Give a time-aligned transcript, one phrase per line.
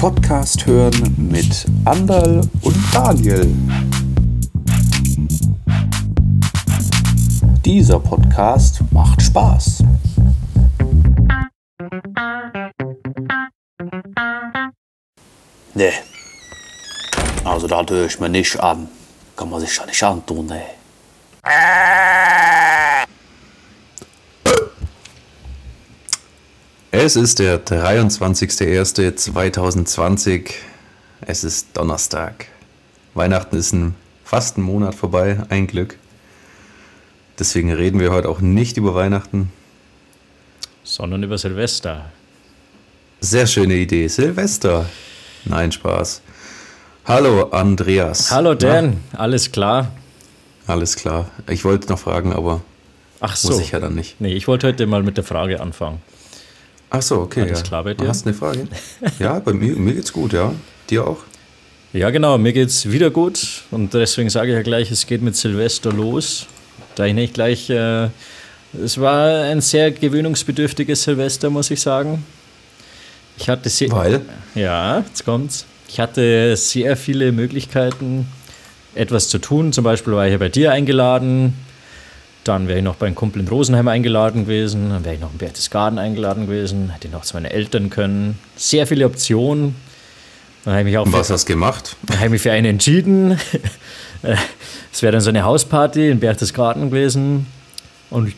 [0.00, 3.54] Podcast hören mit Andal und Daniel.
[7.66, 9.84] Dieser Podcast macht Spaß.
[15.74, 15.92] Nee.
[17.44, 18.88] Also da höre ich mir nicht an.
[19.36, 20.62] Kann man sich ja nicht antun, ne?
[27.02, 30.50] Es ist der 23.01.2020.
[31.22, 32.48] Es ist Donnerstag.
[33.14, 35.96] Weihnachten ist ein, fast ein Monat vorbei, ein Glück.
[37.38, 39.50] Deswegen reden wir heute auch nicht über Weihnachten.
[40.84, 42.12] Sondern über Silvester.
[43.20, 44.06] Sehr schöne Idee.
[44.06, 44.84] Silvester.
[45.46, 46.20] Nein, Spaß.
[47.06, 48.30] Hallo, Andreas.
[48.30, 48.98] Hallo, Dan.
[49.12, 49.20] Na?
[49.20, 49.90] Alles klar?
[50.66, 51.30] Alles klar.
[51.48, 52.60] Ich wollte noch fragen, aber
[53.20, 53.48] Ach so.
[53.48, 54.20] muss ich ja dann nicht.
[54.20, 56.02] Nee, ich wollte heute mal mit der Frage anfangen.
[56.90, 57.42] Ach so, okay.
[57.42, 57.64] Alles ja.
[57.64, 58.08] klar bei dir?
[58.08, 58.66] Hast du eine Frage?
[59.18, 60.52] ja, bei mir, mir geht's gut, ja.
[60.90, 61.18] Dir auch?
[61.92, 65.36] Ja, genau, mir geht's wieder gut und deswegen sage ich ja gleich, es geht mit
[65.36, 66.46] Silvester los.
[66.94, 68.08] Da ich nicht gleich, äh,
[68.84, 72.24] es war ein sehr gewöhnungsbedürftiges Silvester, muss ich sagen.
[73.38, 74.20] Ich hatte sehr, Weil?
[74.54, 75.64] Ja, jetzt kommt's.
[75.88, 78.26] Ich hatte sehr viele Möglichkeiten,
[78.94, 79.72] etwas zu tun.
[79.72, 81.54] Zum Beispiel war ich ja bei dir eingeladen,
[82.44, 84.90] dann wäre ich noch bei einem Kumpel in Rosenheim eingeladen gewesen.
[84.90, 86.90] Dann wäre ich noch in Berchtesgaden eingeladen gewesen.
[86.90, 88.38] Hätte ich noch zu meinen Eltern können.
[88.56, 89.74] Sehr viele Optionen.
[90.64, 91.96] Dann habe ich mich auch Was für, hast du gemacht?
[92.02, 93.38] Dann habe ich mich für eine entschieden.
[94.92, 97.46] Es wäre dann so eine Hausparty in Berchtesgaden gewesen.
[98.10, 98.34] Und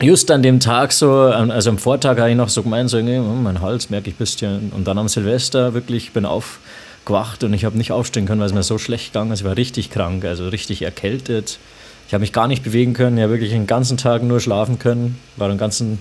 [0.00, 3.00] just an dem Tag so, also am Vortag habe ich noch so gemeint, so, oh,
[3.02, 4.70] mein Hals merke ich ein bisschen.
[4.70, 8.54] Und dann am Silvester wirklich, bin aufgewacht und ich habe nicht aufstehen können, weil es
[8.54, 9.30] mir so schlecht ging.
[9.30, 11.58] Also ich war richtig krank, also richtig erkältet.
[12.06, 15.18] Ich habe mich gar nicht bewegen können, ja wirklich den ganzen Tag nur schlafen können,
[15.36, 15.98] war den ganzen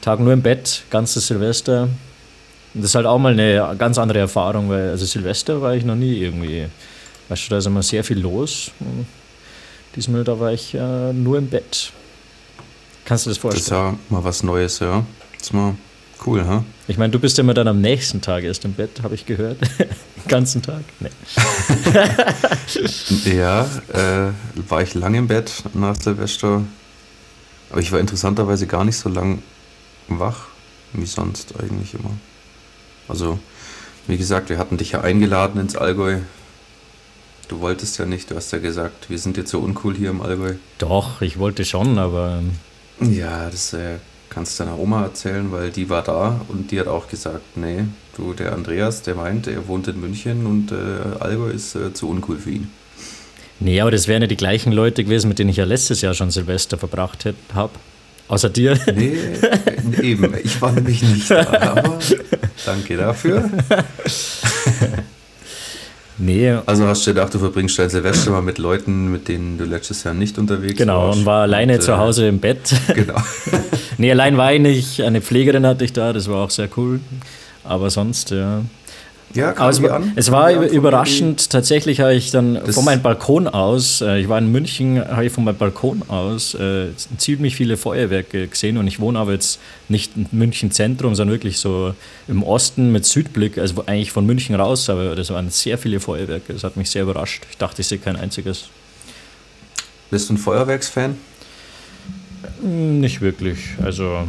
[0.00, 1.84] Tag nur im Bett, ganzes Silvester.
[2.74, 5.84] Und das ist halt auch mal eine ganz andere Erfahrung, weil also Silvester war ich
[5.84, 6.66] noch nie irgendwie.
[7.28, 8.70] Weißt du, da ist immer sehr viel los.
[8.80, 9.06] Und
[9.96, 11.92] diesmal da war ich äh, nur im Bett.
[13.04, 13.64] Kannst du das vorstellen?
[13.64, 15.04] Das ist ja mal was Neues, ja.
[15.32, 15.74] Das ist mal
[16.26, 16.62] cool, ha?
[16.88, 19.26] Ich meine, du bist ja immer dann am nächsten Tag erst im Bett, habe ich
[19.26, 19.58] gehört.
[19.78, 20.80] Den ganzen Tag?
[21.00, 21.10] Nee.
[23.36, 24.32] ja, äh,
[24.68, 26.62] war ich lange im Bett nach Silvester.
[27.70, 29.42] Aber ich war interessanterweise gar nicht so lang
[30.08, 30.46] wach,
[30.94, 32.12] wie sonst eigentlich immer.
[33.06, 33.38] Also,
[34.06, 36.20] wie gesagt, wir hatten dich ja eingeladen ins Allgäu.
[37.48, 40.22] Du wolltest ja nicht, du hast ja gesagt, wir sind jetzt so uncool hier im
[40.22, 40.54] Allgäu.
[40.78, 42.40] Doch, ich wollte schon, aber.
[42.40, 43.96] Ähm, ja, das äh,
[44.30, 47.84] kannst du deiner Oma erzählen, weil die war da und die hat auch gesagt, nee,
[48.16, 52.08] du, der Andreas, der meint, er wohnt in München und äh, Allgäu ist äh, zu
[52.08, 52.70] uncool für ihn.
[53.60, 56.14] Nee, aber das wären ja die gleichen Leute gewesen, mit denen ich ja letztes Jahr
[56.14, 57.72] schon Silvester verbracht habe.
[58.28, 58.78] Außer dir.
[58.94, 59.18] Nee,
[60.02, 60.34] eben.
[60.44, 61.98] Ich war nämlich nicht da, aber
[62.64, 63.50] danke dafür.
[66.18, 66.56] Nee.
[66.66, 70.02] Also hast du gedacht, du verbringst dein Silvester mal mit Leuten, mit denen du letztes
[70.02, 71.18] Jahr nicht unterwegs genau, warst.
[71.18, 72.74] Genau, und war alleine und, zu äh, Hause im Bett.
[72.94, 73.16] Genau.
[73.98, 75.02] nee, allein war ich nicht.
[75.02, 77.00] Eine Pflegerin hatte ich da, das war auch sehr cool.
[77.62, 78.62] Aber sonst, ja.
[79.34, 80.12] Ja, kam es, an?
[80.16, 81.50] es war überraschend.
[81.50, 85.26] Tatsächlich habe ich dann das von meinem Balkon aus, äh, ich war in München, habe
[85.26, 89.60] ich von meinem Balkon aus äh, ziemlich viele Feuerwerke gesehen und ich wohne aber jetzt
[89.88, 91.94] nicht in München Zentrum, sondern wirklich so
[92.26, 96.54] im Osten mit Südblick, also eigentlich von München raus, aber das waren sehr viele Feuerwerke.
[96.54, 97.44] Das hat mich sehr überrascht.
[97.50, 98.68] Ich dachte, ich sehe kein einziges.
[100.10, 101.16] Bist du ein Feuerwerksfan?
[102.62, 103.58] Nicht wirklich.
[103.82, 104.26] Also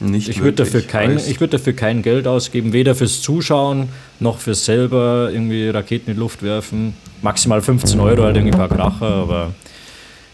[0.00, 3.88] nicht ich würde dafür, kein, würd dafür kein Geld ausgeben, weder fürs Zuschauen
[4.20, 6.94] noch fürs selber irgendwie Raketen in die Luft werfen.
[7.22, 9.54] Maximal 15 Euro, halt irgendwie ein paar Kracher, aber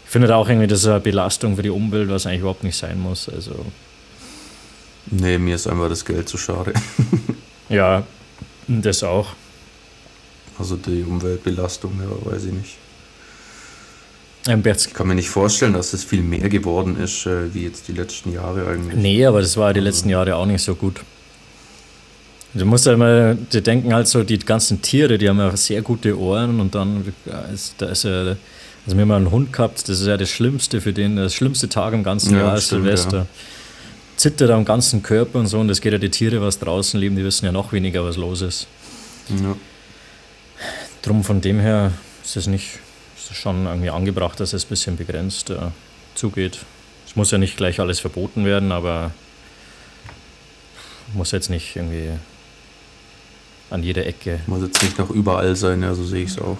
[0.03, 2.63] ich finde da auch irgendwie, das ist eine Belastung für die Umwelt, was eigentlich überhaupt
[2.63, 3.29] nicht sein muss.
[3.29, 3.65] Also.
[5.09, 6.73] Nee, mir ist einfach das Geld zu schade.
[7.69, 8.03] ja,
[8.67, 9.27] das auch.
[10.57, 12.77] Also die Umweltbelastung, ja, weiß ich nicht.
[14.47, 17.87] Ähm, ich kann mir nicht vorstellen, dass es viel mehr geworden ist, äh, wie jetzt
[17.87, 18.95] die letzten Jahre eigentlich.
[18.95, 21.01] Nee, aber das war die letzten Jahre auch nicht so gut.
[22.53, 25.81] Du musst ja immer, die denken halt so, die ganzen Tiere, die haben ja sehr
[25.81, 27.13] gute Ohren und dann
[27.53, 28.37] ist, da ist ja, also
[28.85, 31.93] wir haben einen Hund gehabt, das ist ja das Schlimmste für den, das schlimmste Tag
[31.93, 33.17] im ganzen ja, Jahr ist Silvester.
[33.19, 33.25] Ja.
[34.17, 37.15] Zittert am ganzen Körper und so und das geht ja die Tiere, was draußen leben,
[37.15, 38.67] die wissen ja noch weniger, was los ist.
[39.29, 39.55] Ja.
[41.03, 42.79] Drum von dem her ist es nicht,
[43.33, 45.57] schon irgendwie angebracht, dass es ein bisschen begrenzt äh,
[46.15, 46.59] zugeht.
[47.07, 49.11] Es muss ja nicht gleich alles verboten werden, aber
[51.13, 52.09] muss jetzt nicht irgendwie
[53.69, 54.39] an jeder Ecke.
[54.47, 56.57] Muss jetzt nicht noch überall sein, ja, so sehe ich es auch.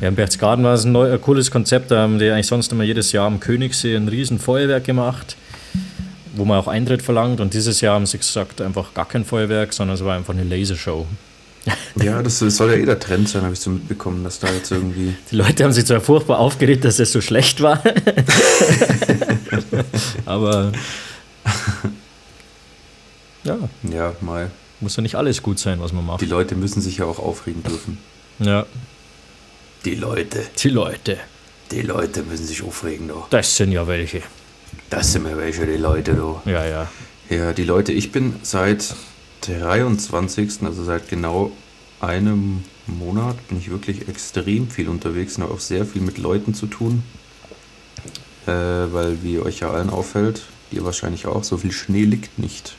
[0.00, 1.90] Ja, in Berchtesgaden war es ein, neu, ein cooles Konzept.
[1.90, 5.36] Da haben die eigentlich sonst immer jedes Jahr am Königssee ein riesen Feuerwerk gemacht,
[6.34, 7.40] wo man auch Eintritt verlangt.
[7.40, 10.44] Und dieses Jahr haben sie gesagt, einfach gar kein Feuerwerk, sondern es war einfach eine
[10.44, 11.06] Lasershow.
[12.02, 14.50] Ja, das, das soll ja eh der Trend sein, habe ich so mitbekommen, dass da
[14.52, 15.14] jetzt irgendwie.
[15.30, 17.82] Die Leute haben sich zwar furchtbar aufgeregt, dass es so schlecht war.
[20.24, 20.72] Aber
[23.44, 24.50] ja, Ja, mal.
[24.80, 26.20] muss ja nicht alles gut sein, was man macht.
[26.20, 27.98] Die Leute müssen sich ja auch aufregen dürfen.
[28.38, 28.66] Ja,
[29.84, 30.42] Die Leute.
[30.62, 31.18] die Leute,
[31.70, 33.28] Die Leute müssen sich aufregen, doch.
[33.30, 34.22] das sind ja welche.
[34.88, 36.42] Das sind mir welche, die Leute, doch.
[36.46, 36.88] Ja, ja.
[37.28, 38.94] Ja, die Leute, ich bin seit
[39.42, 41.52] 23., also seit genau
[42.00, 46.54] einem Monat, bin ich wirklich extrem viel unterwegs und habe auch sehr viel mit Leuten
[46.54, 47.02] zu tun.
[48.46, 52.74] Äh, weil, wie euch ja allen auffällt, ihr wahrscheinlich auch, so viel Schnee liegt nicht.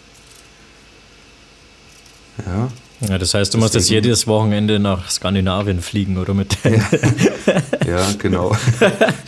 [2.46, 2.70] Ja,
[3.10, 6.56] Ja, das heißt, du musst jetzt Deswegen- jedes Wochenende nach Skandinavien fliegen, oder mit
[7.88, 8.56] ja, genau.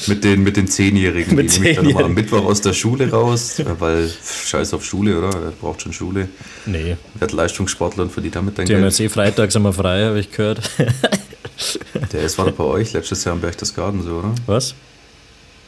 [0.08, 1.36] mit den, mit den Zehnjährigen.
[1.36, 2.14] Mit die nehme ich dann immer am.
[2.14, 4.10] Mittwoch aus der Schule raus, weil
[4.46, 5.30] scheiß auf Schule, oder?
[5.42, 6.30] Wer braucht schon Schule?
[6.66, 8.94] Nee, Werd Leistungssportler und verdient damit dein die haben Geld.
[8.94, 10.62] jetzt eh freitags immer frei, habe ich gehört.
[12.12, 14.34] Der ist war doch bei euch letztes Jahr am Berchtesgaden so, oder?
[14.46, 14.76] Was?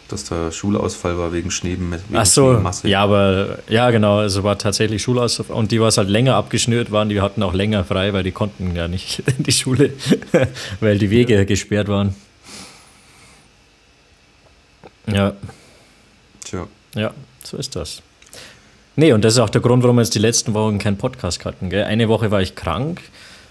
[0.07, 1.77] Dass da Schulausfall war wegen Schnee.
[1.79, 2.87] Wegen Ach so, Schneemasse.
[2.87, 7.09] ja, aber ja, genau, also war tatsächlich Schulaus und die, was halt länger abgeschnürt waren,
[7.09, 9.93] die hatten auch länger frei, weil die konnten ja nicht in die Schule,
[10.79, 12.15] weil die Wege gesperrt waren.
[15.11, 15.33] Ja,
[16.43, 16.67] Tja.
[16.95, 17.11] ja,
[17.43, 18.01] so ist das.
[18.95, 21.43] Nee, und das ist auch der Grund, warum wir jetzt die letzten Wochen keinen Podcast
[21.45, 21.69] hatten.
[21.69, 21.83] Gell?
[21.83, 23.01] Eine Woche war ich krank,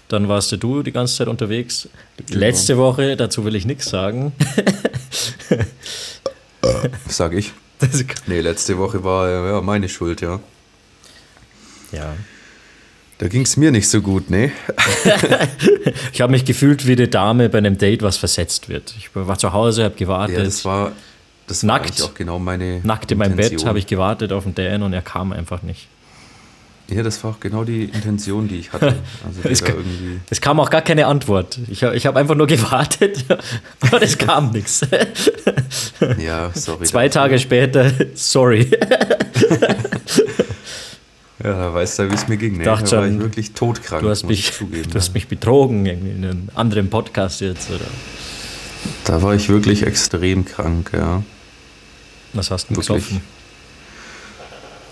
[0.07, 1.87] dann warst du die ganze Zeit unterwegs.
[2.29, 4.33] Letzte Woche, dazu will ich nichts sagen.
[7.07, 7.53] Sag ich.
[8.27, 10.39] Nee, letzte Woche war äh, ja meine Schuld, ja.
[11.91, 12.15] ja.
[13.17, 14.51] Da ging es mir nicht so gut, ne?
[16.13, 18.95] Ich habe mich gefühlt wie eine Dame bei einem Date, was versetzt wird.
[18.97, 20.37] Ich war zu Hause, habe gewartet.
[20.37, 20.93] Ja, das war,
[21.47, 21.87] das war Nackt.
[21.87, 24.93] eigentlich auch genau meine Nackt in meinem Bett habe ich gewartet auf den Dan und
[24.93, 25.87] er kam einfach nicht.
[26.89, 28.95] Ja, das war auch genau die Intention, die ich hatte.
[29.25, 30.19] Also Es irgendwie.
[30.29, 31.57] Es kam auch gar keine Antwort.
[31.67, 33.25] Ich, ich habe einfach nur gewartet,
[33.79, 34.81] aber es kam nichts.
[36.19, 36.85] Ja, sorry.
[36.85, 38.69] Zwei Tage später, sorry.
[41.43, 42.57] Ja, da weißt du, wie es mir ging.
[42.57, 42.63] Ne?
[42.63, 44.01] Dachte da war ich wirklich todkrank.
[44.01, 44.89] Du hast mich, ich zugeben.
[44.89, 47.69] du hast mich betrogen in einem anderen Podcast jetzt.
[47.69, 47.85] Oder
[49.03, 51.21] Da war ich wirklich extrem krank, ja.
[52.33, 52.87] was hast du Wirklich.
[52.87, 53.21] gesoffen?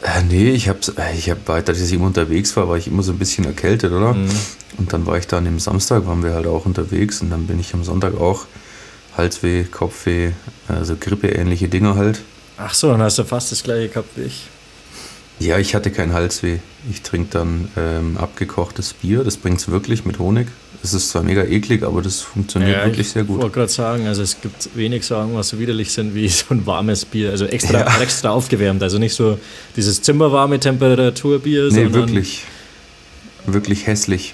[0.04, 0.80] Äh, nee, ich habe,
[1.16, 3.94] ich hab weiter, dass ich immer unterwegs war, war ich immer so ein bisschen erkältet,
[3.94, 4.14] oder?
[4.14, 4.30] Mhm.
[4.78, 7.60] Und dann war ich dann am Samstag, waren wir halt auch unterwegs und dann bin
[7.60, 8.46] ich am Sonntag auch
[9.16, 10.32] Halsweh, Kopfweh,
[10.68, 12.22] also Grippeähnliche Dinge halt.
[12.58, 14.48] Ach so, dann hast du fast das gleiche gehabt wie ich.
[15.40, 16.58] Ja, ich hatte keinen Halsweh.
[16.90, 20.48] Ich trinke dann ähm, abgekochtes Bier, das bringt's wirklich mit Honig.
[20.84, 23.42] Es ist zwar mega eklig, aber das funktioniert wirklich sehr Ich gut.
[23.42, 26.66] wollte gerade sagen, also es gibt wenig Sachen, was so widerlich sind wie so ein
[26.66, 27.32] warmes Bier.
[27.32, 28.02] Also extra, Ja.
[28.02, 28.84] extra aufgewärmt.
[28.84, 29.40] Also nicht so
[29.78, 32.44] dieses zimmerwarme Temperaturbier, Nee, sondern wirklich,
[33.46, 34.34] wirklich hässlich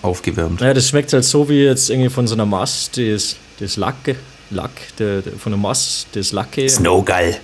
[0.00, 0.60] aufgewärmt.
[0.60, 4.16] Ja, das schmeckt halt so wie jetzt irgendwie von so einer Mast, das, das Lacke,
[4.50, 6.68] Lack, der, der, von der Mast, das Lacke.
[6.68, 7.36] Snowgall.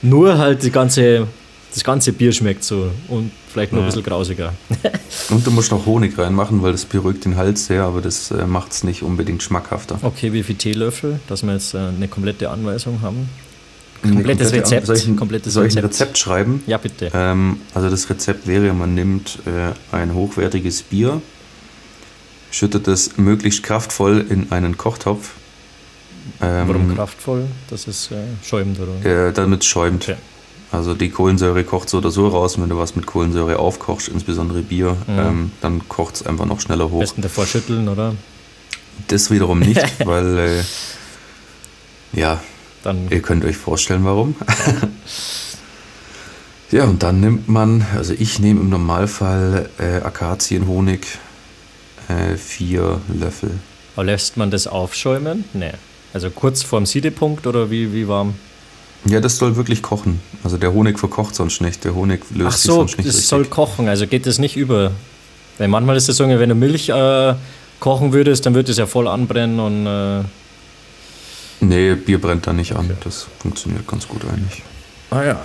[0.00, 1.26] Nur halt die ganze,
[1.74, 3.90] das ganze Bier schmeckt so und vielleicht nur ein Ja.
[3.90, 4.52] bisschen grausiger.
[5.30, 8.44] Und du musst noch Honig reinmachen, weil das beruhigt den Hals sehr, aber das äh,
[8.46, 9.98] macht es nicht unbedingt schmackhafter.
[10.02, 13.28] Okay, wie viel Teelöffel, dass wir jetzt äh, eine komplette Anweisung haben?
[14.02, 16.18] Komplettes komplette- Rezept, Soll ich, ein- komplettes soll ich ein Rezept.
[16.18, 16.62] Schreiben?
[16.66, 17.10] Ja, bitte.
[17.14, 21.22] Ähm, also das Rezept wäre, man nimmt äh, ein hochwertiges Bier,
[22.50, 25.30] schüttet es möglichst kraftvoll in einen Kochtopf,
[26.40, 27.46] ähm, Warum kraftvoll?
[27.70, 29.28] Das ist äh, schäumend, oder?
[29.28, 30.04] äh, damit es schäumt.
[30.04, 30.16] Okay.
[30.72, 32.58] Also die Kohlensäure kocht so oder so raus.
[32.58, 36.86] Wenn du was mit Kohlensäure aufkochst, insbesondere Bier, ähm, dann kocht es einfach noch schneller
[36.86, 36.94] hoch.
[36.94, 38.14] Am besten davor schütteln, oder?
[39.08, 40.62] Das wiederum nicht, weil äh,
[42.18, 42.40] ja,
[42.82, 44.34] Dann Ihr könnt euch vorstellen, warum.
[46.70, 51.06] ja, und dann nimmt man, also ich nehme im Normalfall äh, Akazienhonig,
[52.08, 53.50] äh, vier Löffel.
[53.94, 55.44] aber lässt man das aufschäumen?
[55.52, 55.72] Nee.
[56.14, 58.34] Also kurz vorm Siedepunkt oder wie, wie warm?
[59.04, 60.20] Ja, das soll wirklich kochen.
[60.44, 61.84] Also der Honig verkocht sonst nicht.
[61.84, 63.28] Der Honig löst Ach sich so, sonst nicht das richtig.
[63.28, 64.92] soll kochen, also geht das nicht über.
[65.58, 67.34] Weil manchmal ist es so, wenn du Milch äh,
[67.80, 70.22] kochen würdest, dann würde es ja voll anbrennen und äh,
[71.60, 72.90] nee, Bier brennt da nicht an.
[73.02, 74.62] Das funktioniert ganz gut eigentlich.
[75.10, 75.40] ah ja.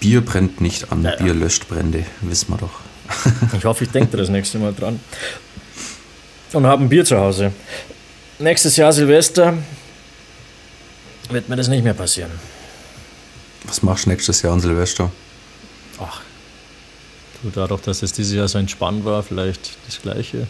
[0.00, 1.04] Bier brennt nicht an.
[1.04, 1.16] Ja, ja.
[1.16, 2.80] Bier löscht Brände, wissen wir doch.
[3.56, 4.98] Ich hoffe, ich denke das nächste Mal dran.
[6.54, 7.52] Und habe ein Bier zu Hause.
[8.38, 9.54] Nächstes Jahr Silvester
[11.30, 12.30] wird mir das nicht mehr passieren.
[13.66, 15.10] Was machst du nächstes Jahr an Silvester?
[16.00, 16.20] Ach,
[17.42, 20.46] du, dadurch, dass es dieses Jahr so entspannt war, vielleicht das Gleiche.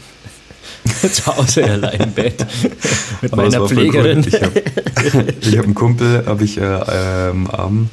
[1.13, 2.47] zu Hause allein im Bett
[3.21, 4.19] mit Aber meiner Pflegerin.
[4.21, 4.27] cool.
[4.29, 6.81] Ich habe hab einen Kumpel, habe ich äh,
[7.31, 7.91] ähm, am,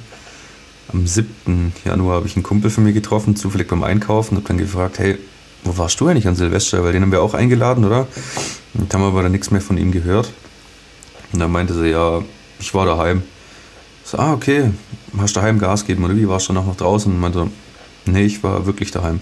[0.93, 1.73] am 7.
[1.83, 5.17] Januar habe ich einen Kumpel von mir getroffen, zufällig beim Einkaufen, habe dann gefragt, hey,
[5.63, 6.83] wo warst du eigentlich an Silvester?
[6.83, 8.07] Weil den haben wir auch eingeladen, oder?
[8.75, 10.31] Und haben aber dann nichts mehr von ihm gehört.
[11.33, 12.23] Und dann meinte sie, ja,
[12.59, 13.23] ich war daheim.
[14.09, 14.71] Ich so, ah, okay,
[15.19, 17.13] hast daheim Gas gegeben oder wie warst du noch, noch draußen?
[17.13, 17.47] Und meinte,
[18.07, 19.21] nee, ich war wirklich daheim.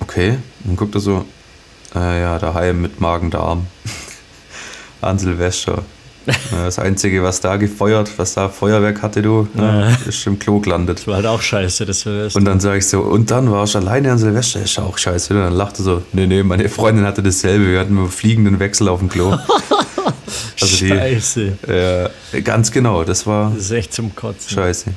[0.00, 1.24] Okay, dann guckt er so,
[1.94, 3.66] äh, ja, daheim mit Magen-Darm.
[5.00, 5.84] an Silvester.
[6.50, 10.98] Das Einzige, was da gefeuert, was da Feuerwerk hatte, du, ne, ist im Klo gelandet.
[10.98, 12.38] Das war halt auch scheiße, das Silvester.
[12.38, 14.98] Und dann sage ich so, und dann warst du alleine an Silvester, ist ja auch
[14.98, 15.32] scheiße.
[15.32, 18.90] Und dann lachte so, nee, nee, meine Freundin hatte dasselbe, wir hatten einen fliegenden Wechsel
[18.90, 19.34] auf dem Klo.
[20.60, 22.10] Also die, scheiße.
[22.32, 24.50] äh, ganz genau, das war Das ist echt zum Kotzen.
[24.50, 24.90] scheiße.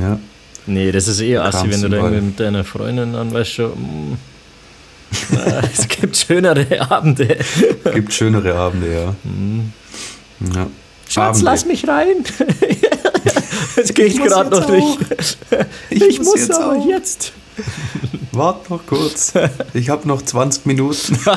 [0.00, 0.18] Ja,
[0.66, 3.68] Nee, das ist eh assi, wenn du da irgendwie mit deiner Freundin dann weißt du,
[3.68, 4.18] mm,
[5.34, 7.38] äh, es gibt schönere Abende.
[7.94, 9.14] gibt schönere Abende, ja.
[10.54, 10.66] ja.
[11.08, 11.44] Schatz, Abende.
[11.46, 12.16] lass mich rein.
[13.76, 14.84] Jetzt gehe ich muss gerade noch durch.
[15.88, 16.86] Ich, Ich muss, muss jetzt aber auch.
[16.86, 17.32] jetzt.
[18.32, 19.32] Wart noch kurz.
[19.72, 21.18] Ich habe noch 20 Minuten.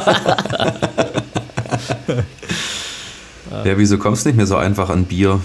[3.52, 5.40] ja, wieso kommst du nicht mehr so einfach an Bier?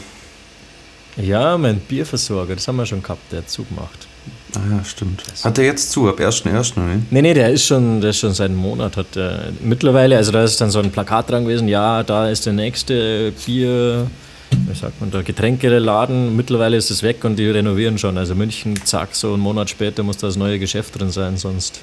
[1.17, 4.07] Ja, mein Bierversorger, das haben wir schon gehabt, der hat zugemacht.
[4.55, 5.23] Ah ja, stimmt.
[5.45, 7.03] Hat der jetzt zu, ab 1.1., ne?
[7.11, 8.97] Nee, nee, der ist schon, der ist schon seit einem Monat.
[8.97, 12.47] Hat der, mittlerweile, also da ist dann so ein Plakat dran gewesen, ja, da ist
[12.47, 14.07] der nächste Bier,
[14.51, 16.37] wie sagt man da, Getränkeladen.
[16.37, 18.17] Mittlerweile ist es weg und die renovieren schon.
[18.17, 21.81] Also München, zack, so einen Monat später muss da das neue Geschäft drin sein, sonst.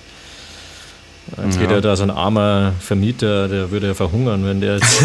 [1.45, 1.75] Jetzt geht Ja.
[1.77, 5.01] ja da so ein armer Vermieter, der würde ja verhungern, wenn der jetzt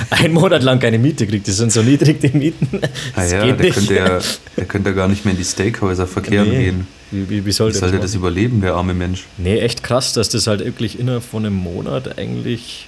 [0.10, 1.46] einen Monat lang keine Miete kriegt.
[1.46, 2.80] Die sind so niedrig, die Mieten.
[3.14, 4.18] Ah Das ja, geht der könnte ja,
[4.56, 6.64] der könnte ja gar nicht mehr in die Steakhäuser verkehren Nee.
[6.64, 6.86] gehen.
[7.10, 9.26] Wie, wie, wie soll Wie der das das überleben, der arme Mensch?
[9.36, 12.86] Nee, echt krass, dass das halt wirklich innerhalb von einem Monat eigentlich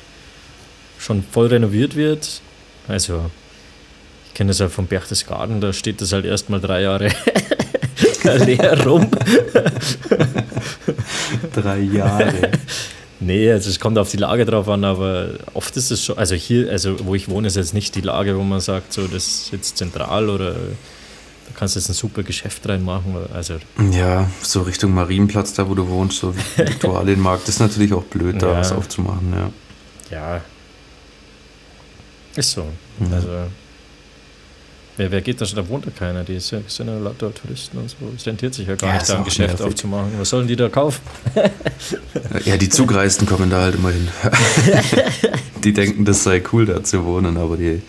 [0.99, 2.41] schon voll renoviert wird.
[2.89, 3.31] Also,
[4.29, 7.09] ich kenne das halt vom Berchtesgaden, da steht das halt erstmal drei Jahre
[8.25, 9.09] leer rum.
[11.55, 12.51] Drei Jahre.
[13.21, 16.35] Nee, also es kommt auf die Lage drauf an, aber oft ist es schon, also
[16.35, 19.27] hier, also wo ich wohne, ist jetzt nicht die Lage, wo man sagt, so das
[19.29, 20.59] ist jetzt zentral oder da
[21.55, 23.15] kannst du jetzt ein super Geschäft reinmachen.
[23.33, 23.55] Also
[23.93, 28.49] Ja, so Richtung Marienplatz, da wo du wohnst, so Viktualienmarkt, ist natürlich auch blöd, da
[28.53, 28.59] Ja.
[28.59, 29.51] was aufzumachen, ja.
[30.11, 30.41] Ja.
[32.35, 32.65] Ist so.
[32.99, 33.13] Mhm.
[33.13, 33.29] Also,
[34.97, 35.57] wer, wer geht da schon?
[35.57, 36.25] Da wohnt ja keiner.
[36.25, 37.97] Die sind, ja lauter Touristen und so.
[38.17, 39.67] Es rentiert sich ja gar Ja, nicht, da ein Geschäft nervig.
[39.67, 40.13] aufzumachen.
[40.19, 41.01] Was sollen die da kaufen?
[42.45, 44.09] Ja, die Zugreisten kommen da halt immer hin.
[45.65, 47.83] die denken, das sei cool, da zu wohnen, aber die,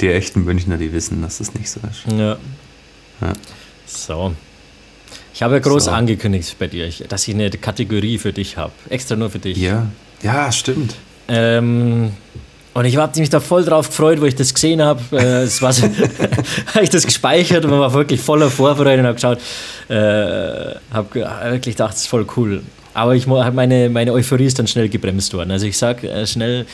[0.00, 2.04] die echten Münchner, die wissen, dass das nicht so ist.
[2.16, 2.36] Ja.
[3.20, 3.32] Ja.
[3.86, 4.34] So.
[5.34, 5.90] Ich habe ja groß So.
[5.90, 8.72] angekündigt bei dir, dass ich eine Kategorie für dich habe.
[8.88, 9.56] Extra nur für dich.
[9.58, 9.86] Ja,
[10.22, 10.94] ja, stimmt.
[11.28, 12.12] Ähm,
[12.72, 15.00] und ich habe mich da voll drauf gefreut, wo ich das gesehen habe.
[15.12, 19.38] Äh, es so, habe ich das gespeichert und war wirklich voller Vorfreude und habe geschaut,
[19.88, 21.14] äh, habe
[21.50, 22.62] wirklich gedacht, das ist voll cool.
[22.94, 25.50] Aber ich, meine, meine Euphorie ist dann schnell gebremst worden.
[25.50, 26.66] Also ich sage äh, schnell,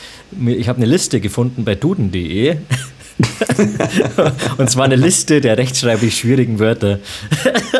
[0.45, 2.57] ich habe eine Liste gefunden bei duden.de.
[4.57, 6.99] und zwar eine Liste der rechtschreiblich schwierigen Wörter.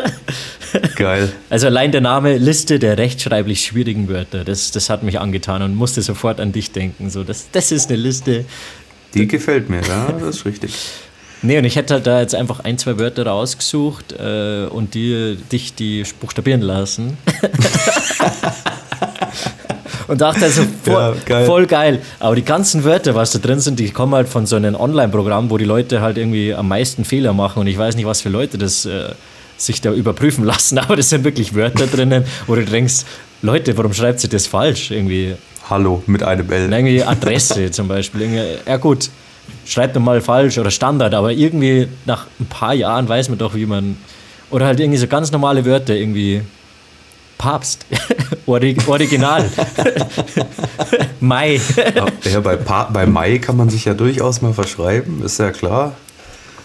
[0.96, 1.32] Geil.
[1.50, 5.74] Also allein der Name Liste der rechtschreiblich schwierigen Wörter, das, das hat mich angetan und
[5.74, 7.10] musste sofort an dich denken.
[7.10, 8.44] So, das, das ist eine Liste.
[9.14, 10.74] Die gefällt mir, ja, das ist richtig.
[11.40, 15.38] Nee, und ich hätte halt da jetzt einfach ein, zwei Wörter rausgesucht äh, und die,
[15.52, 17.16] dich die buchstabieren lassen.
[20.08, 21.46] und dachte also, voll, Ja, geil.
[21.46, 22.02] voll geil.
[22.18, 25.48] Aber die ganzen Wörter, was da drin sind, die kommen halt von so einem Online-Programm,
[25.50, 27.60] wo die Leute halt irgendwie am meisten Fehler machen.
[27.60, 29.10] Und ich weiß nicht, was für Leute das äh,
[29.58, 33.04] sich da überprüfen lassen, aber das sind wirklich Wörter drinnen, wo du denkst,
[33.42, 34.90] Leute, warum schreibt sie das falsch?
[34.90, 35.36] Irgendwie
[35.68, 36.72] Hallo mit einem L.
[36.72, 38.58] irgendwie Adresse zum Beispiel.
[38.66, 39.10] Ja gut,
[39.66, 43.54] schreibt man mal falsch oder Standard, aber irgendwie nach ein paar Jahren weiß man doch,
[43.54, 43.96] wie man.
[44.50, 46.40] Oder halt irgendwie so ganz normale Wörter, irgendwie
[47.36, 47.84] Papst,
[48.46, 49.48] Orig Original,
[51.20, 51.60] Mai.
[52.24, 55.94] Ja, bei, pa bei Mai kann man sich ja durchaus mal verschreiben, ist ja klar.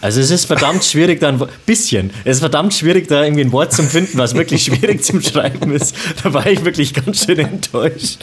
[0.04, 2.12] Also es ist verdammt schwierig, da ein bisschen.
[2.26, 5.72] Es ist verdammt schwierig, da irgendwie ein Wort zu finden, was wirklich schwierig zum Schreiben
[5.72, 5.96] ist.
[6.22, 8.18] Da war ich wirklich ganz schön enttäuscht.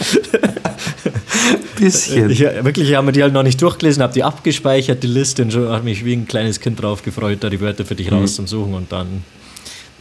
[1.79, 2.29] Bisschen.
[2.29, 5.41] Ich, wirklich, ich habe mir die halt noch nicht durchgelesen, habe die abgespeichert, die Liste,
[5.41, 8.13] und schon habe mich wie ein kleines Kind drauf gefreut, da die Wörter für dich
[8.13, 9.25] rauszusuchen und dann.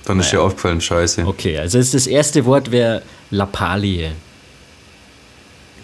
[0.03, 1.25] Dann ist dir aufgefallen, scheiße.
[1.25, 4.12] Okay, also ist das erste Wort wäre Lappalie.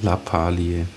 [0.01, 0.87] Lappalie.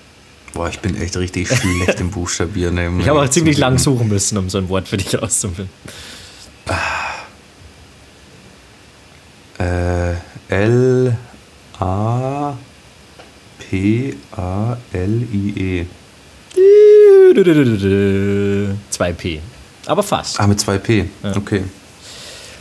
[0.55, 3.01] Boah, ich bin echt richtig schlecht im Buchstabieren.
[3.01, 5.71] Ich habe auch ziemlich lang suchen müssen, um so ein Wort für dich rauszufinden.
[9.59, 10.15] Äh,
[10.49, 11.17] L
[11.81, 12.57] A
[13.59, 15.87] P A L I E.
[18.93, 19.41] 2P.
[19.87, 20.41] Aber fast.
[20.41, 21.09] Ah, mit zwei P.
[21.23, 21.65] Okay.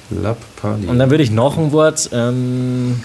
[0.10, 0.88] Lappalie.
[0.88, 2.10] Und dann würde ich noch ein Wort.
[2.14, 3.02] Ähm,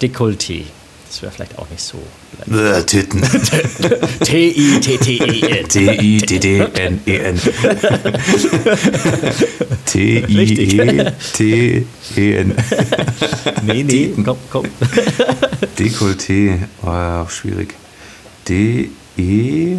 [0.00, 0.64] Dekolleté.
[1.08, 1.96] Das wäre vielleicht auch nicht so.
[2.54, 3.22] Äh, Titten.
[4.20, 5.68] T-I-T-T-E-N.
[5.68, 7.40] T-I-D-D-N-E-N.
[9.86, 11.14] T-I-E-T-E-N.
[13.62, 14.66] Nee, nee, komm, komm.
[15.78, 16.58] Dekolleté.
[16.82, 17.74] Oh, auch schwierig.
[18.46, 19.78] D-E.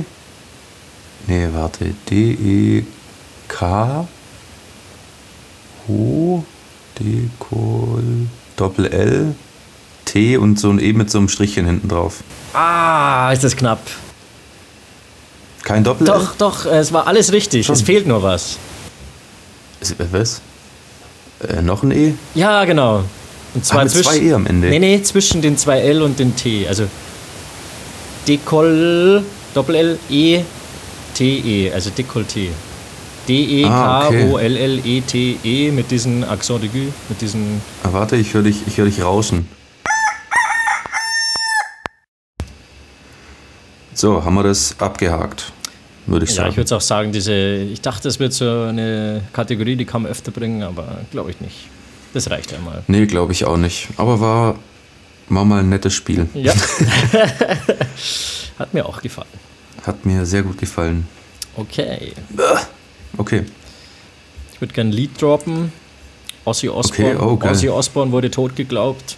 [1.27, 1.93] Nee, warte.
[2.09, 4.07] D-E-K.
[5.87, 6.43] O.
[6.99, 8.27] Dekol.
[8.55, 9.35] Doppel L.
[10.09, 12.15] T und so ein E mit so einem Strichchen hinten drauf.
[12.53, 13.79] Ah, ist das knapp.
[15.63, 16.13] Kein Doppel L?
[16.13, 17.65] Doch, doch, es war alles richtig.
[17.65, 17.75] Schon.
[17.75, 18.57] Es fehlt nur was.
[19.81, 20.41] Ist- äh, Was?
[21.47, 22.13] Äh, noch ein E?
[22.33, 23.03] Ja, genau.
[23.53, 24.69] Und zwar Ah, mit zwei E am Ende.
[24.69, 26.67] Nee, nee, zwischen den zwei L und den T.
[26.67, 26.85] Also
[28.27, 29.23] Dekoll,
[29.53, 30.41] Doppel-L, E,
[31.15, 32.49] T-E, also Dekolleté.
[33.65, 34.17] Ah, okay.
[34.23, 37.61] D-E-K-O-L-L-E-T-E mit diesen Accent aigu, mit diesen.
[37.83, 39.47] Ah, warte, ich höre dich, ich hör dich rauschen.
[43.99, 45.51] So, haben wir das abgehakt,
[46.07, 46.51] würde ich Ja, sagen.
[46.51, 47.33] ich würde auch sagen, diese.
[47.33, 51.41] Ich dachte, es wird so eine Kategorie, die kann man öfter bringen, aber glaube ich
[51.41, 51.67] nicht.
[52.13, 52.81] Das reicht einmal.
[52.87, 53.89] nee, glaube ich auch nicht.
[53.97, 54.55] Aber war,
[55.27, 56.29] war mal ein nettes Spiel.
[56.33, 56.53] Ja.
[58.57, 59.27] Hat mir auch gefallen.
[59.85, 61.05] Hat mir sehr gut gefallen.
[61.57, 62.13] Okay.
[63.17, 63.43] Okay.
[64.53, 65.73] Ich würde gerne ein Lied droppen.
[66.45, 67.19] Ozzy Osbourne.
[67.21, 67.49] Okay, oh.
[67.51, 69.17] Ozzy Osbourne wurde tot geglaubt.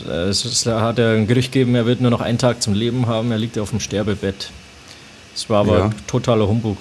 [0.00, 2.74] Es ist- er hat ja ein Gerücht gegeben, er wird nur noch einen Tag zum
[2.74, 3.30] Leben haben.
[3.32, 4.50] Er liegt auf dem Sterbebett.
[5.34, 5.90] Es war aber Ja.
[6.06, 6.78] totaler Humbug.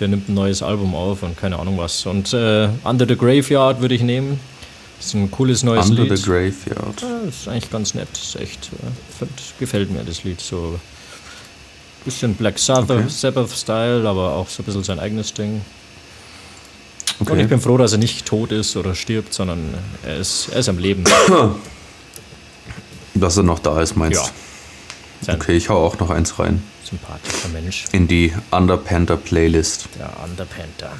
[0.00, 2.06] Der nimmt ein neues Album auf und keine Ahnung was.
[2.06, 4.40] Und äh, Under the Graveyard würde ich nehmen.
[4.96, 6.16] Das ist ein cooles neues Under Lied.
[6.18, 7.00] the Graveyard.
[7.02, 8.08] Ja, das ist eigentlich ganz nett.
[8.12, 10.40] Das ist echt, äh, find, gefällt mir das Lied.
[10.40, 10.78] So
[12.04, 13.04] bisschen Black Sabbath, Okay.
[13.08, 13.70] Sabbath
[14.06, 15.60] aber auch so ein bisschen sein eigenes Ding.
[17.18, 17.42] Und Okay.
[17.42, 19.74] ich bin froh, dass er nicht tot ist oder stirbt, sondern
[20.06, 21.04] er ist, er ist am Leben.
[23.14, 24.26] Dass er noch da ist, meinst Ja.
[24.26, 25.26] du?
[25.26, 26.62] Sein Okay, ich hau auch noch eins rein.
[26.88, 27.84] sympathischer Mensch.
[27.92, 29.88] In die Underpanther Playlist.
[29.98, 30.92] Der Underpanther.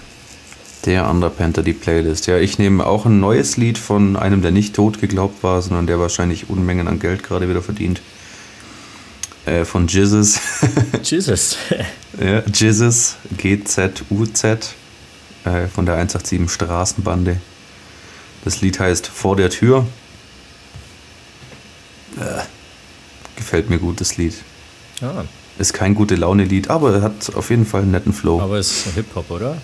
[0.85, 2.27] Der Underpanther, die Playlist.
[2.27, 5.87] Ja, ich nehme auch ein neues Lied von einem, der nicht tot geglaubt war, sondern
[5.87, 8.01] der wahrscheinlich Unmengen an Geld gerade wieder verdient.
[9.47, 10.41] Äh, von Jizzes.
[11.03, 11.57] Jesus.
[12.21, 14.75] ja, Jizzes, G-Z-U-Z.
[15.45, 17.39] Äh, von der 187 Straßenbande.
[18.45, 19.87] Das Lied heißt Vor der Tür.
[22.19, 22.43] Äh,
[23.37, 24.35] gefällt mir gut, das Lied.
[25.01, 25.25] ja,
[25.59, 28.41] Ist kein gute Laune-Lied, aber er hat auf jeden Fall einen netten Flow.
[28.41, 29.57] aber es ist Hip-Hop, oder?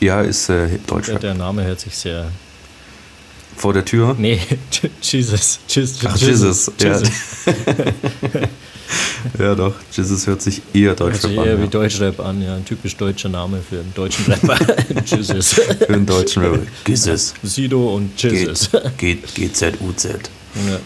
[0.00, 1.20] ja, ist äh, Der, Deutschrap.
[1.20, 2.30] der Name hört sich sehr.
[3.56, 4.14] Vor der Tür.
[4.16, 4.40] Nee,
[5.02, 5.58] Jesus.
[5.68, 5.98] Jesus.
[6.06, 6.70] Ach, Jesus.
[6.80, 6.96] Ja.
[6.98, 7.10] Jesus.
[9.38, 9.74] ja, doch.
[9.90, 11.44] Jesus hört sich eher Deutschrap sich an.
[11.44, 11.62] eher ja.
[11.62, 12.54] wie Deutschrap an, ja.
[12.54, 14.56] Ein typisch deutscher Name für einen deutschen Rapper.
[15.04, 15.54] Jesus.
[15.54, 16.60] Für einen deutschen Rapper.
[16.86, 17.34] Jesus.
[17.42, 18.70] Sido und Jesus.
[18.96, 20.04] GZUZ.
[20.04, 20.78] Ja.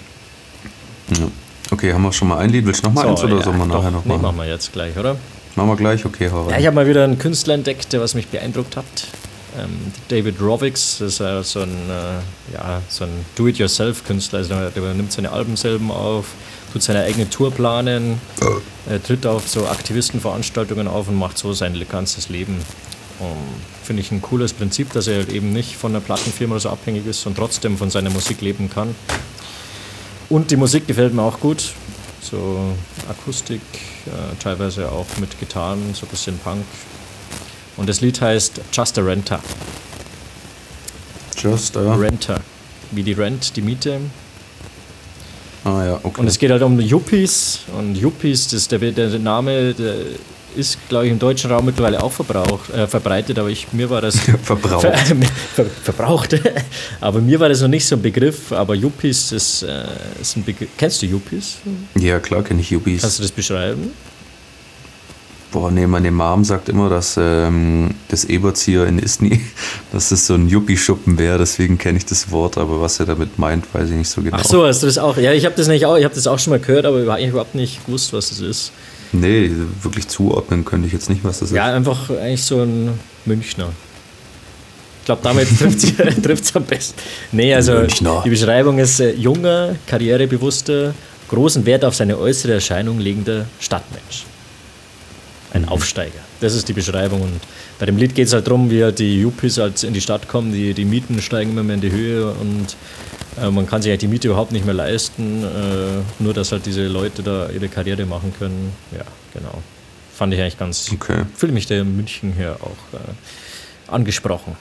[1.10, 1.26] Ja.
[1.70, 2.66] Okay, haben wir schon mal ein Lied?
[2.66, 4.22] Willst du noch mal eins oder ja, sollen wir nachher noch nee, machen?
[4.22, 5.16] machen wir jetzt gleich, oder?
[5.56, 6.04] Machen wir gleich?
[6.04, 8.84] Okay, hau Ja, ich habe mal wieder einen Künstler entdeckt, der was mich beeindruckt hat.
[9.58, 14.38] Ähm, David Rovix, das ist äh, so ein, äh, ja, so ein Do-it-yourself-Künstler.
[14.38, 16.26] Also der, nimmt seine Alben selber auf,
[16.72, 18.18] tut seine eigene Tour planen,
[18.88, 22.58] er tritt auf so Aktivistenveranstaltungen auf und macht so sein ganzes Leben.
[23.18, 23.36] Um,
[23.84, 26.70] Finde ich ein cooles Prinzip, dass er halt eben nicht von einer Plattenfirma oder so
[26.70, 28.94] abhängig ist und trotzdem von seiner Musik leben kann.
[30.32, 31.74] Und die Musik gefällt mir auch gut.
[32.22, 32.74] So
[33.06, 33.60] Akustik,
[34.06, 36.64] äh, teilweise auch mit Gitarren, so ein bisschen Punk.
[37.76, 39.40] Und das Lied heißt Just a Renter.
[41.36, 42.40] Just, äh, Renter.
[42.92, 44.00] Wie die Rent, die Miete.
[45.64, 46.22] Ah ja, okay.
[46.22, 47.60] Und es geht halt um Yuppies.
[47.76, 49.96] Und Yuppies, das, der, der, der Name der
[50.56, 54.00] ist, glaube ich, im deutschen Raum mittlerweile auch verbraucht, äh, verbreitet, aber ich, mir war
[54.00, 54.82] das Verbraucht.
[54.82, 54.96] Ver,
[55.54, 56.40] ver, verbraucht.
[57.00, 59.84] aber mir war das noch nicht so ein Begriff, aber Yuppies ist, äh,
[60.20, 60.68] ist ein Begriff.
[60.76, 61.58] Kennst du Yuppies?
[61.94, 63.02] Ja, klar kenne ich Yuppies.
[63.02, 63.92] Kannst du das beschreiben?
[65.52, 69.38] Boah, nee, meine Mom sagt immer, dass ähm, das Eberts hier in Isny,
[69.92, 73.38] dass das so ein Yuppie-Schuppen wäre, deswegen kenne ich das Wort, aber was er damit
[73.38, 74.38] meint, weiß ich nicht so genau.
[74.40, 75.18] Ach so, hast du das auch?
[75.18, 77.28] Ja, ich habe das nicht auch, ich habe das auch schon mal gehört, aber eigentlich
[77.28, 78.72] überhaupt nicht gewusst, was das ist.
[79.12, 79.50] Nee,
[79.82, 81.74] wirklich zuordnen könnte ich jetzt nicht, was das Ja, ist.
[81.76, 83.68] einfach eigentlich so ein Münchner.
[85.00, 85.48] Ich glaube, damit
[86.22, 86.98] trifft es am besten.
[87.32, 88.22] Nee, also Münchner.
[88.24, 90.94] die Beschreibung ist äh, junger, karrierebewusster,
[91.28, 94.24] großen Wert auf seine äußere Erscheinung legender Stadtmensch.
[95.52, 96.18] Ein Aufsteiger.
[96.40, 97.20] Das ist die Beschreibung.
[97.20, 97.40] Und
[97.78, 100.52] bei dem Lied geht es halt darum, wie die Yuppies halt in die Stadt kommen,
[100.52, 102.74] die, die Mieten steigen immer mehr in die Höhe und
[103.40, 106.66] äh, man kann sich halt die Miete überhaupt nicht mehr leisten, äh, nur dass halt
[106.66, 108.72] diese Leute da ihre Karriere machen können.
[108.90, 109.62] Ja, genau.
[110.14, 111.22] Fand ich eigentlich ganz, Okay.
[111.34, 114.56] fühle mich der München hier auch äh, angesprochen.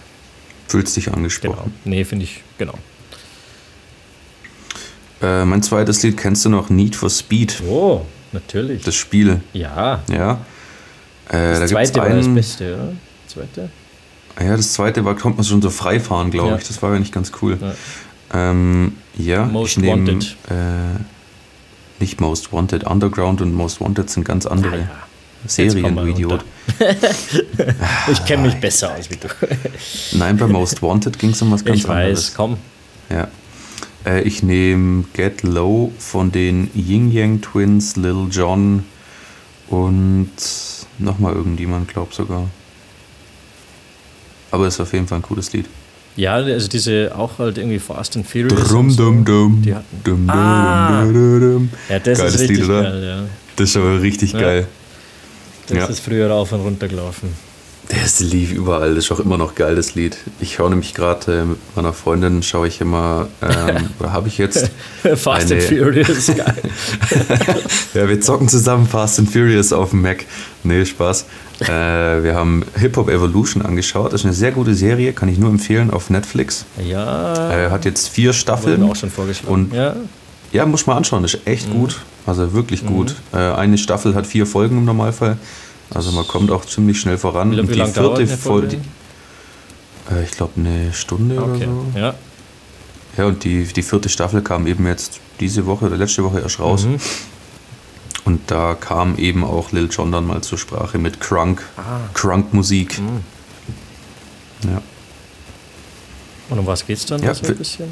[0.67, 1.17] Fühlst dich Genau.
[1.17, 1.73] angesprochen.
[1.83, 2.75] Nee, finde ich, genau.
[5.21, 8.81] Mein zweites Lied kennst du noch, Need for Speed, Oh, natürlich.
[8.83, 9.41] das Spiel.
[9.53, 10.39] ja, Ja.
[11.29, 12.93] Da das gibt's zweite war das Beste, oder?
[13.27, 13.69] Zweite?
[14.43, 16.57] Ja, das zweite war, konnte man schon so frei fahren, glaube Ja.
[16.57, 16.67] ich.
[16.67, 17.57] Das war ja nicht ganz cool.
[17.61, 17.73] Ja.
[18.33, 20.37] Ähm, ja, Most ich nehm, Wanted.
[20.49, 20.99] Äh,
[21.99, 22.83] nicht Most Wanted.
[22.85, 24.89] Underground und Most Wanted sind ganz andere Ah, ja.
[25.47, 26.45] Serien, du Idiot.
[28.11, 29.27] Ich kenne mich besser aus wie du.
[30.17, 32.33] Nein, bei Most Wanted ging es um was ganz Ich weiß, anderes.
[32.35, 32.57] komm.
[33.09, 33.27] Ja.
[34.05, 38.83] Äh, ich nehme Get Low von den Ying Yang Twins, Lil Jon
[39.67, 40.29] und
[40.99, 42.47] nochmal irgendjemand, glaub sogar.
[44.51, 45.65] Aber ist auf jeden Fall ein cooles Lied.
[46.17, 48.67] Ja, also diese auch halt irgendwie Fast and Furious.
[48.69, 49.61] Drum, dum, dum.
[49.61, 51.03] Die hatten- Dum, dum, Ah.
[51.05, 51.69] dum.
[51.89, 52.83] Ja, das Geiles ist richtig Lied, oder?
[52.83, 53.23] geil, ja.
[53.55, 54.39] Das ist aber richtig Ja.
[54.39, 54.67] geil.
[55.67, 55.85] Das Ja.
[55.85, 57.29] ist früher rauf und runter gelaufen.
[57.93, 60.15] Das lief überall, das ist auch immer noch geil, das Lied.
[60.39, 64.37] Ich schaue nämlich gerade äh, mit meiner Freundin, schaue ich immer, ähm, oder habe ich
[64.37, 64.71] jetzt?
[65.15, 66.55] Fast and Furious, geil.
[67.93, 70.23] Ja, wir zocken zusammen Fast and Furious auf dem Mac.
[70.63, 71.25] Nee, Spaß.
[71.61, 71.67] Äh,
[72.23, 74.13] wir haben Hip Hop Evolution angeschaut.
[74.13, 76.65] Das ist eine sehr gute Serie, kann ich nur empfehlen auf Netflix.
[76.87, 78.83] Ja, Äh, hat jetzt vier Staffeln.
[78.83, 79.53] auch schon vorgeschlagen.
[79.53, 79.95] Und ja,
[80.53, 81.99] ja, muss man anschauen, das ist echt gut.
[82.25, 83.15] Also wirklich gut.
[83.33, 85.37] Äh, eine Staffel hat vier Folgen im Normalfall.
[85.93, 87.51] Also man kommt auch ziemlich schnell voran.
[87.51, 88.77] wie, Und wie lange dauert eine Folge?
[90.11, 91.99] äh, ich glaube eine Stunde Okay, oder so.
[91.99, 92.13] ja.
[93.17, 96.59] Ja, und die, die vierte Staffel kam eben jetzt diese Woche oder letzte Woche erst
[96.61, 96.85] raus.
[96.85, 96.95] Mhm.
[98.23, 101.99] Und da kam eben auch Lil Jon dann mal zur Sprache mit Crunk, Ah.
[102.13, 102.99] Crunk-Musik.
[102.99, 103.21] Mhm.
[104.71, 104.81] Ja.
[106.49, 107.89] Und um was geht's dann Ja, so ein bisschen?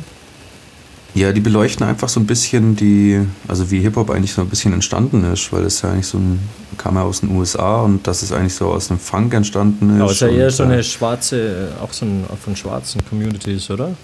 [1.15, 4.73] Ja, die beleuchten einfach so ein bisschen die, also wie Hip-Hop eigentlich so ein bisschen
[4.73, 6.39] entstanden ist, weil es ja eigentlich so ein,
[6.77, 10.01] kam ja aus den USA und das ist eigentlich so aus einem Funk entstanden ist.
[10.01, 13.69] Aber es ist ja eher so äh, eine schwarze, auch so ein, von schwarzen Communities,
[13.71, 13.95] oder?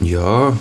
[0.00, 0.56] Ja,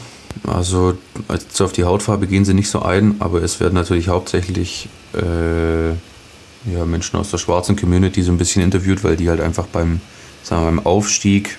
[0.48, 4.89] also also auf die Hautfarbe gehen sie nicht so ein, aber es werden natürlich hauptsächlich
[5.13, 9.68] äh, ja, Menschen aus der schwarzen Community so ein bisschen interviewt, weil die halt einfach
[9.68, 10.02] beim,
[10.44, 11.58] sagen wir, beim Aufstieg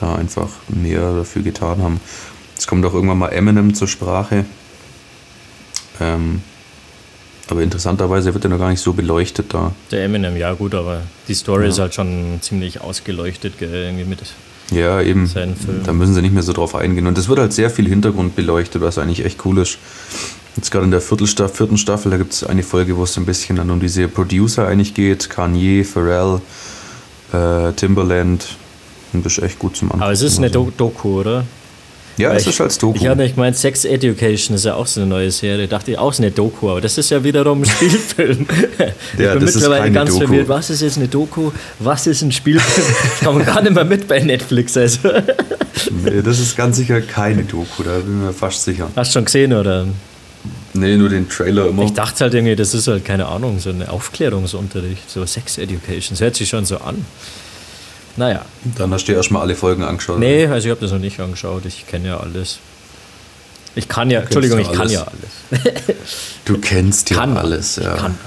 [0.00, 2.00] da einfach mehr dafür getan haben.
[2.56, 4.44] Es kommt auch irgendwann mal Eminem zur Sprache.
[6.00, 6.40] Ähm,
[7.50, 9.72] aber interessanterweise wird er noch gar nicht so beleuchtet da.
[9.90, 11.70] Der Eminem, ja gut, aber die Story Ja.
[11.70, 14.20] ist halt schon ziemlich ausgeleuchtet, gell, irgendwie mit.
[14.70, 15.30] Ja, eben.
[15.84, 17.06] Da müssen sie nicht mehr so drauf eingehen.
[17.06, 19.76] Und es wird halt sehr viel Hintergrund beleuchtet, was eigentlich echt cool ist.
[20.56, 23.26] Jetzt gerade in der Viertelsta vierten Staffel, da gibt es eine Folge, wo es ein
[23.26, 25.28] bisschen dann um diese Producer eigentlich geht.
[25.28, 26.40] Kanye, Pharrell,
[27.32, 28.46] äh, Timberland.
[29.12, 30.02] Und das ist echt gut zum Angucken.
[30.04, 31.44] Aber es ist eine Also- Do Doku, oder?
[32.16, 32.96] Ja, Weil es ich- ist als Doku.
[32.96, 35.66] Ich hatte nicht gemeint, Sex Education ist ja auch so eine neue Serie.
[35.66, 38.46] Dachte ich, auch so eine Doku, aber das ist ja wiederum ein Spielfilm.
[39.14, 40.26] ich Ja, bin das ist mittlerweile ganz Doku.
[40.26, 40.48] verwirrt.
[40.48, 41.50] Was ist jetzt eine Doku?
[41.80, 42.86] Was ist ein Spielfilm?
[43.20, 44.76] Ich komme gar nicht mehr mit bei Netflix.
[44.76, 45.08] Also.
[46.04, 48.88] nee, das ist ganz sicher keine Doku, da bin ich mir fast sicher.
[48.94, 49.86] Hast du schon gesehen, oder?
[50.74, 51.84] Nee, nur den Trailer immer.
[51.84, 56.10] Ich dachte halt irgendwie, das ist halt, keine Ahnung, so eine Aufklärungsunterricht, so Sex Education.
[56.10, 57.04] Das hört sich schon so an.
[58.16, 58.44] Naja.
[58.76, 60.18] Dann hast du dir erstmal alle Folgen angeschaut.
[60.18, 61.64] Nee, also ich habe das noch nicht angeschaut.
[61.66, 62.58] Ich kenne ja alles.
[63.74, 65.64] Ich kann ja, Entschuldigung, ich kann ja alles.
[66.44, 67.36] Du kennst ja Kann.
[67.36, 67.76] alles.
[67.76, 67.94] Ja.
[67.96, 68.18] Kann.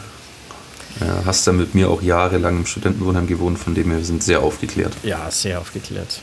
[1.00, 4.24] Ja, hast ja mit mir auch jahrelang im Studentenwohnheim gewohnt, von dem her wir sind
[4.24, 4.94] sehr aufgeklärt.
[5.04, 6.20] Ja, sehr aufgeklärt.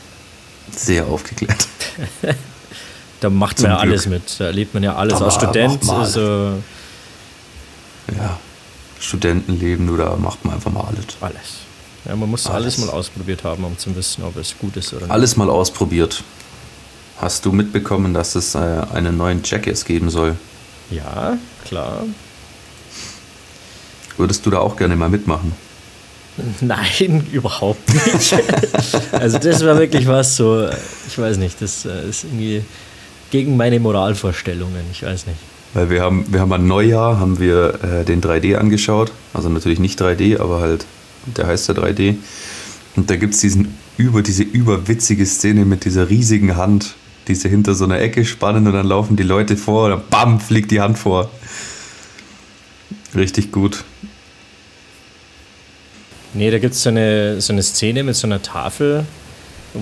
[0.75, 1.67] Sehr aufgeklärt.
[3.21, 4.23] Da macht Zum man ja alles mit.
[4.39, 5.17] Da erlebt man ja alles.
[5.17, 6.61] Da Als Student, also
[8.15, 8.37] Ja.
[8.99, 11.05] Studentenleben, da macht man einfach mal alles.
[11.21, 11.64] alles.
[12.07, 12.77] Ja, man muss alles.
[12.77, 12.77] Alles.
[12.77, 15.11] mal ausprobiert haben, um zu wissen, ob es gut ist oder nicht.
[15.11, 16.23] Alles mal ausprobiert.
[17.17, 18.57] Hast du mitbekommen, dass es äh,
[18.93, 20.35] einen neuen Jackass geben soll?
[20.91, 22.03] Ja, klar.
[24.17, 25.53] Würdest du da auch gerne mal mitmachen?
[26.61, 28.35] Nein, überhaupt nicht.
[29.11, 30.67] also das war wirklich was so,
[31.07, 32.63] ich weiß nicht, das äh, ist irgendwie
[33.31, 35.39] gegen meine Moralvorstellungen, ich weiß nicht.
[35.73, 39.11] Weil wir haben, wir haben an Neujahr haben wir äh, den 3D angeschaut.
[39.33, 40.85] Also natürlich nicht 3D, aber halt,
[41.25, 42.15] der heißt ja 3D.
[42.95, 43.57] Und da gibt es
[43.97, 46.95] über, diese überwitzige Szene mit dieser riesigen Hand,
[47.27, 50.01] die sie hinter so einer Ecke spannen und dann laufen die Leute vor und dann
[50.09, 51.29] bam, fliegt die Hand vor.
[53.15, 53.83] Richtig gut.
[56.33, 59.05] Nee, da gibt es so eine, so eine Szene mit so einer Tafel,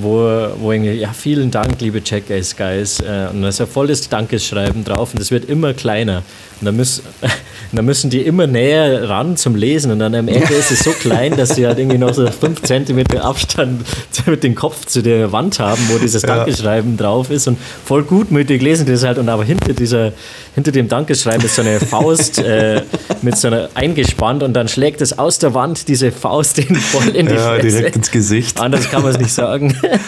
[0.01, 2.99] wo, wo irgendwie, ja, vielen Dank, liebe Jackass Guys.
[2.99, 6.23] Äh, und da ist ja voll das Dankeschreiben drauf und das wird immer kleiner.
[6.59, 7.03] Und dann, müssen,
[7.71, 10.91] dann müssen die immer näher ran zum Lesen und dann am Ende ist es so
[10.91, 13.81] klein, dass sie halt irgendwie noch so 5 cm Abstand
[14.25, 16.37] mit dem Kopf zu der Wand haben, wo dieses Ja.
[16.37, 19.17] Dankeschreiben drauf ist und voll gutmütig lesen die das halt.
[19.17, 20.13] Und aber hinter, dieser,
[20.55, 22.81] hinter dem Dankeschreiben ist so eine Faust äh,
[23.21, 27.09] mit so einer eingespannt und dann schlägt es aus der Wand diese Faust in voll
[27.09, 27.77] in die Ja, Fresse.
[27.77, 28.59] direkt ins Gesicht.
[28.59, 29.75] Anders kann man es nicht sagen.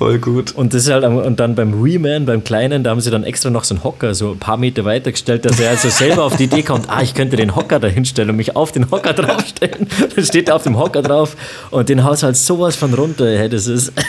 [0.00, 0.52] Voll gut.
[0.52, 3.50] Und das ist halt, und dann beim Wee-Man, beim Kleinen, da haben sie dann extra
[3.50, 6.36] noch so einen Hocker so ein paar Meter weiter gestellt, dass er also selber auf
[6.36, 9.12] die Idee kommt, ah, ich könnte den Hocker da hinstellen und mich auf den Hocker
[9.12, 9.86] draufstellen.
[10.16, 11.36] Dann steht er auf dem Hocker drauf
[11.70, 13.92] und den haut halt sowas von runter, hey, das ist.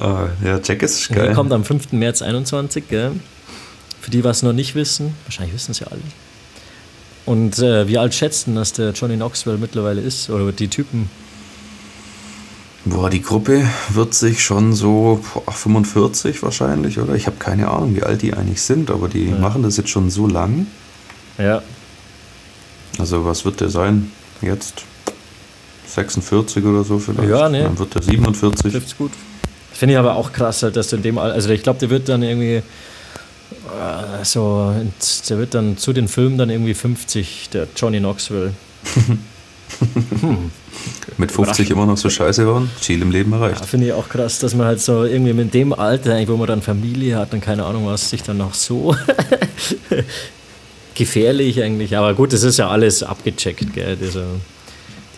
[0.00, 1.34] Ah, ja, Jack ist Der geil.
[1.34, 1.90] kommt am 5.
[1.92, 3.12] März 21, gell?
[4.00, 6.00] Für die, was noch nicht wissen, wahrscheinlich wissen es ja alle.
[7.28, 10.30] Und äh, wie alt schätzen, dass der Johnny Knoxville mittlerweile ist?
[10.30, 11.10] Oder die Typen?
[12.86, 17.14] Boah, die Gruppe wird sich schon so boah, 45 wahrscheinlich, oder?
[17.14, 20.08] Ich habe keine Ahnung, wie alt die eigentlich sind, aber die machen das jetzt schon
[20.10, 20.66] so lang.
[21.36, 21.62] Ja,
[22.98, 24.10] Also was wird der sein
[24.40, 24.84] jetzt?
[25.86, 27.28] 46 oder so vielleicht?
[27.28, 27.62] Ja, nee.
[27.62, 28.72] Dann wird der 47.
[28.72, 29.12] trifft's gut.
[29.72, 31.90] Finde ich aber auch krass, halt, dass du in dem Al- also ich glaube, der
[31.90, 32.62] wird dann irgendwie
[33.50, 34.74] äh, so,
[35.28, 38.52] der wird dann zu den Filmen dann irgendwie 50, der Johnny Knoxville.
[41.16, 42.70] Mit 50 immer noch so scheiße waren.
[42.80, 43.60] Ziel im Leben erreicht.
[43.60, 46.46] Ja, Finde ich auch krass, dass man halt so irgendwie mit dem Alter, wo man
[46.46, 48.94] dann Familie hat und keine Ahnung was, sich dann noch so
[50.94, 51.96] gefährlich eigentlich.
[51.96, 53.98] Aber gut, das ist ja alles abgecheckt, gell?
[54.00, 54.22] Also,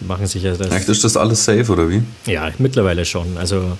[0.00, 0.70] die machen sich ja das.
[0.72, 2.02] Echt, ist das alles safe oder wie?
[2.26, 3.36] Ja, mittlerweile schon.
[3.36, 3.76] Also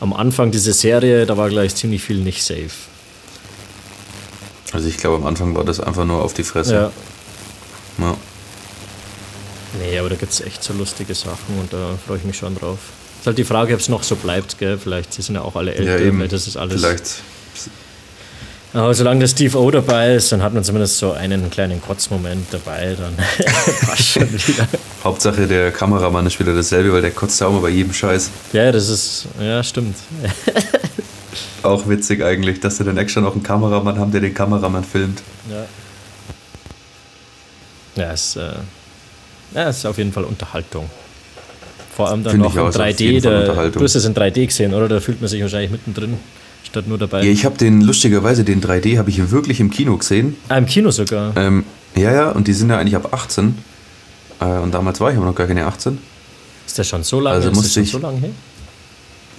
[0.00, 2.70] am Anfang dieser Serie, da war gleich ziemlich viel nicht safe.
[4.72, 6.74] Also ich glaube am Anfang war das einfach nur auf die Fresse.
[6.74, 6.90] Ja.
[7.98, 8.16] Ja.
[9.80, 12.54] Nee, aber da gibt es echt so lustige Sachen und da freue ich mich schon
[12.54, 12.78] drauf.
[13.20, 14.78] Ist halt die Frage, ob es noch so bleibt, gell?
[14.78, 16.16] Vielleicht sind ja auch alle älter, Ja, eben.
[16.18, 16.80] vielleicht das ist alles.
[16.80, 17.04] Vielleicht.
[18.74, 22.46] Aber solange der Steve O dabei ist, dann hat man zumindest so einen kleinen Kotzmoment
[22.50, 23.14] dabei, dann
[23.86, 24.66] passt schon wieder.
[25.04, 28.30] Hauptsache der Kameramann ist wieder dasselbe, weil der kotzt ja auch mal bei jedem Scheiß.
[28.54, 29.96] Ja, das ist, ja, stimmt.
[31.62, 35.22] Auch witzig eigentlich, dass sie dann extra noch einen Kameramann haben, der den Kameramann filmt.
[35.50, 35.64] Ja.
[38.02, 38.52] Ja, es, äh,
[39.54, 40.88] ja, es ist auf jeden Fall Unterhaltung.
[41.94, 43.00] Vor allem dann Finde noch in auch, ist auf 3D.
[43.04, 43.80] jeden Fall Da, Unterhaltung.
[43.80, 44.88] du hast es in 3D gesehen, oder?
[44.88, 46.16] Da fühlt man sich wahrscheinlich mittendrin,
[46.64, 47.22] statt nur dabei.
[47.22, 50.36] Ja, ich habe den, lustigerweise, den 3D habe ich wirklich im Kino gesehen.
[50.48, 51.36] ah, im Kino sogar.
[51.36, 51.64] Ähm,
[51.94, 53.58] ja, ja, und die sind ja eigentlich ab 18.
[54.40, 55.98] Äh, und damals war ich aber noch gar keine 18.
[56.66, 57.36] Ist das schon so lange?
[57.36, 58.30] also ist das musste schon ich- so lange her?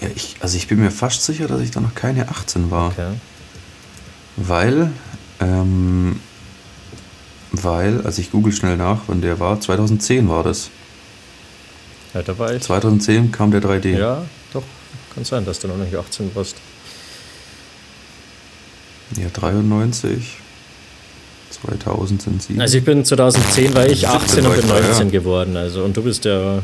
[0.01, 2.89] Ja, ich, also ich bin mir fast sicher, dass ich da noch keine 18 war.
[2.89, 3.13] Okay.
[4.35, 4.91] Weil,
[5.39, 6.19] ähm,
[7.51, 10.69] weil, also ich google schnell nach, wann der war, 2010 war das.
[12.13, 12.61] Ja, da war ich.
[12.61, 13.97] 2010 kam der 3D.
[13.97, 14.63] Ja, doch.
[15.13, 16.55] Kann sein, dass du noch nicht 18 warst.
[19.15, 20.37] Ja, 93.
[21.51, 22.59] 2000 sind sie.
[22.59, 24.87] Also ich bin 2010 war ich 17 18 war und bin da, ja.
[24.87, 25.57] 19 geworden.
[25.57, 26.63] Also und du bist ja ein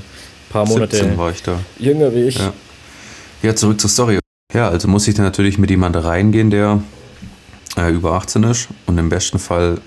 [0.49, 1.59] paar Monate 17 war ich da.
[1.77, 2.37] jünger wie ich.
[2.37, 2.53] Ja.
[3.41, 4.19] Ja, zurück zur Story.
[4.53, 6.83] Ja, also muss ich dann natürlich mit jemandem reingehen, der
[7.77, 9.79] äh, über 18 ist und im besten Fall,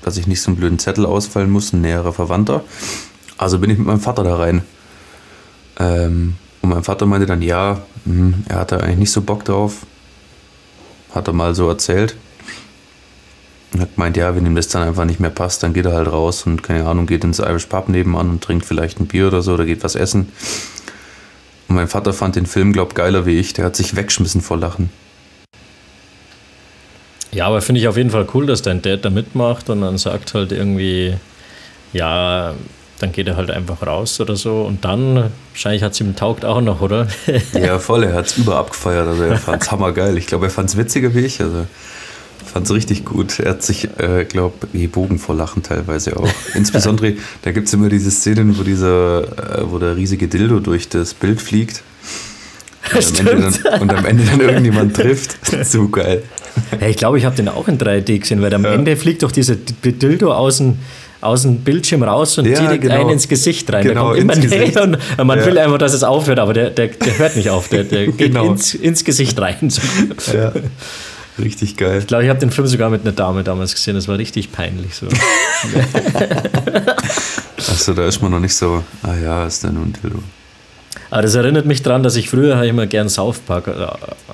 [0.00, 2.64] dass ich nicht so einen blöden Zettel ausfallen muss, ein näherer Verwandter.
[3.36, 4.62] Also bin ich mit meinem Vater da rein.
[5.78, 9.84] Ähm, und mein Vater meinte dann, ja, hm, er hatte eigentlich nicht so Bock drauf.
[11.14, 12.16] Hat er mal so erzählt.
[13.74, 15.92] Und hat gemeint, ja, wenn ihm das dann einfach nicht mehr passt, dann geht er
[15.92, 19.26] halt raus und keine Ahnung, geht ins Irish Pub nebenan und trinkt vielleicht ein Bier
[19.26, 20.32] oder so oder geht was essen.
[21.68, 23.52] Und mein Vater fand den Film, glaub, geiler wie ich.
[23.52, 24.90] Der hat sich weggeschmissen vor Lachen.
[27.32, 29.98] Ja, aber finde ich auf jeden Fall cool, dass dein Dad da mitmacht und dann
[29.98, 31.16] sagt halt irgendwie,
[31.92, 32.54] ja,
[33.00, 36.44] dann geht er halt einfach raus oder so und dann, wahrscheinlich hat es ihm taugt
[36.44, 37.08] auch noch, oder?
[37.52, 39.08] Ja, voll, er hat es über abgefeiert.
[39.08, 40.16] Also er fand es hammergeil.
[40.16, 41.40] Ich glaube, er fand es witziger wie ich.
[41.40, 41.66] Also
[42.52, 43.40] fand es richtig gut.
[43.40, 46.28] Er hat sich, äh, glaube gebogen vor Lachen teilweise auch.
[46.54, 49.22] Insbesondere, da gibt es immer diese Szenen, wo dieser,
[49.60, 51.82] äh, wo der riesige Dildo durch das Bild fliegt.
[52.94, 55.36] Und am, Ende dann, und am Ende dann irgendjemand trifft.
[55.64, 56.22] So geil.
[56.80, 59.32] Ja, ich glaube, ich habe den auch in 3D gesehen, weil am Ende fliegt doch
[59.32, 60.76] dieser Dildo aus dem,
[61.20, 63.00] aus dem Bildschirm raus und Ja, direkt genau.
[63.00, 63.84] einen ins Gesicht rein.
[63.86, 65.46] Genau, der kommt immer näher und man Ja.
[65.46, 67.68] will einfach, dass es aufhört, aber der, der, der hört nicht auf.
[67.68, 68.50] Der, der geht Genau.
[68.50, 69.72] ins, ins Gesicht rein.
[70.32, 70.52] Ja.
[71.38, 72.02] Richtig geil.
[72.06, 73.94] glaube, ich habe den Film sogar mit einer Dame damals gesehen.
[73.96, 74.94] Das war richtig peinlich.
[74.94, 75.08] So.
[77.56, 80.20] Achso, da ist man noch nicht so, ah ja, ist der nun Dildo.
[81.10, 83.86] Aber das erinnert mich daran, dass ich früher halt immer gern South Park äh,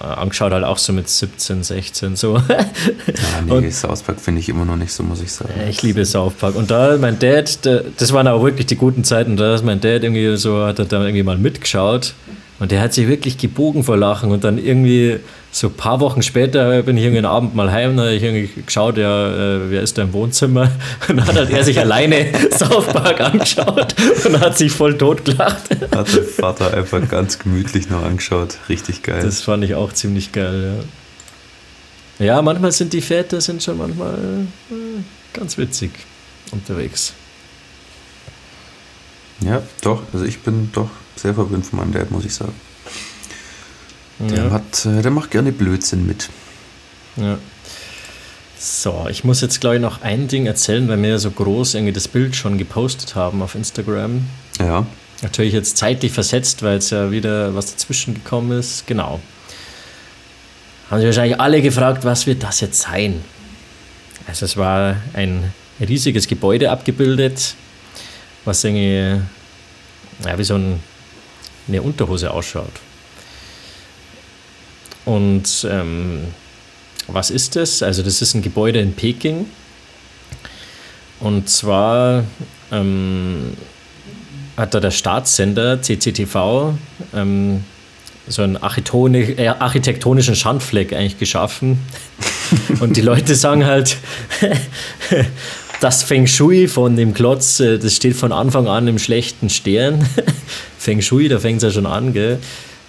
[0.03, 2.37] angeschaut, halt auch so mit 17, 16 so.
[2.37, 2.43] Ah,
[3.45, 5.53] nee, Und- South Park finde ich immer noch nicht so, muss ich sagen.
[5.69, 6.55] Ich liebe South Park.
[6.57, 7.59] Und da mein Dad,
[7.99, 10.85] das waren aber wirklich die guten Zeiten, da ist mein Dad irgendwie so, hat er
[10.87, 12.15] da irgendwie mal mitgeschaut
[12.61, 15.19] und der hat sich wirklich gebogen vor Lachen und dann irgendwie
[15.51, 18.23] so ein paar Wochen später bin ich irgendwie einen Abend mal heim, da habe ich
[18.23, 20.71] irgendwie geschaut, ja, äh, wer ist da im Wohnzimmer?
[21.09, 23.95] Und dann hat halt er sich alleine South Park angeschaut
[24.25, 25.71] und hat sich voll tot gelacht.
[25.95, 28.59] Hat der Vater einfach ganz gemütlich noch angeschaut.
[28.69, 29.23] Richtig geil.
[29.23, 30.85] Das fand ich auch ziemlich geil,
[32.21, 32.27] ja.
[32.27, 34.15] Ja, manchmal sind die Väter sind schon manchmal
[34.71, 34.75] äh,
[35.33, 35.91] ganz witzig
[36.53, 37.15] unterwegs.
[39.41, 40.03] ja, doch.
[40.13, 42.55] Also ich bin doch sehr verwöhnt von meinem Dad, muss ich sagen.
[44.19, 46.29] Der, hat, äh, der macht gerne Blödsinn mit.
[47.17, 47.39] Ja.
[48.59, 51.95] So, ich muss jetzt glaube ich noch ein Ding erzählen, weil wir so groß irgendwie
[51.95, 54.27] das Bild schon gepostet haben auf Instagram.
[54.59, 54.87] Ja.
[55.23, 58.87] Natürlich jetzt zeitlich versetzt, weil jetzt ja wieder was dazwischen gekommen ist.
[58.87, 59.21] Genau.
[60.91, 63.23] Haben sich wahrscheinlich alle gefragt, was wird das jetzt sein?
[64.27, 67.55] Also es war ein riesiges Gebäude abgebildet,
[68.45, 69.21] was irgendwie
[70.25, 70.81] ja, wie so ein,
[71.71, 72.73] eine Unterhose ausschaut.
[75.05, 76.29] Und ähm,
[77.07, 77.83] was ist das?
[77.83, 79.47] Also das ist ein Gebäude in Peking.
[81.21, 82.25] Und zwar
[82.71, 83.57] ähm,
[84.57, 86.75] hat da der Staatssender CCTV
[87.15, 87.65] ähm,
[88.27, 91.79] so einen äh, architektonischen Schandfleck eigentlich geschaffen.
[92.81, 93.97] Und die Leute sagen halt,
[95.81, 100.07] das Feng Shui von dem Klotz, äh, das steht von Anfang an im schlechten Stern.
[100.79, 102.39] Feng Shui, da fängt es ja schon an, gell?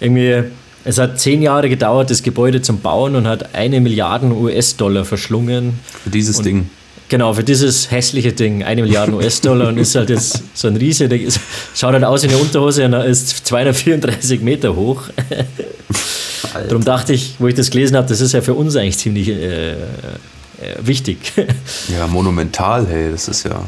[0.00, 0.44] Irgendwie
[0.84, 5.78] es hat zehn Jahre gedauert, das Gebäude zum Bauen und hat eine Milliarde US-Dollar verschlungen.
[6.02, 6.70] Für dieses und, Ding.
[7.08, 8.64] Genau, für dieses hässliche Ding.
[8.64, 11.08] Eine Milliarde US-Dollar und ist halt jetzt so ein Riese.
[11.08, 11.20] Der
[11.74, 15.04] schaut halt aus wie eine Unterhose und ist 234 Meter hoch.
[16.68, 19.28] Darum dachte ich, wo ich das gelesen habe, das ist ja für uns eigentlich ziemlich
[19.28, 19.76] äh, äh,
[20.80, 21.18] wichtig.
[21.88, 23.64] Ja, monumental, hey, das ist ja.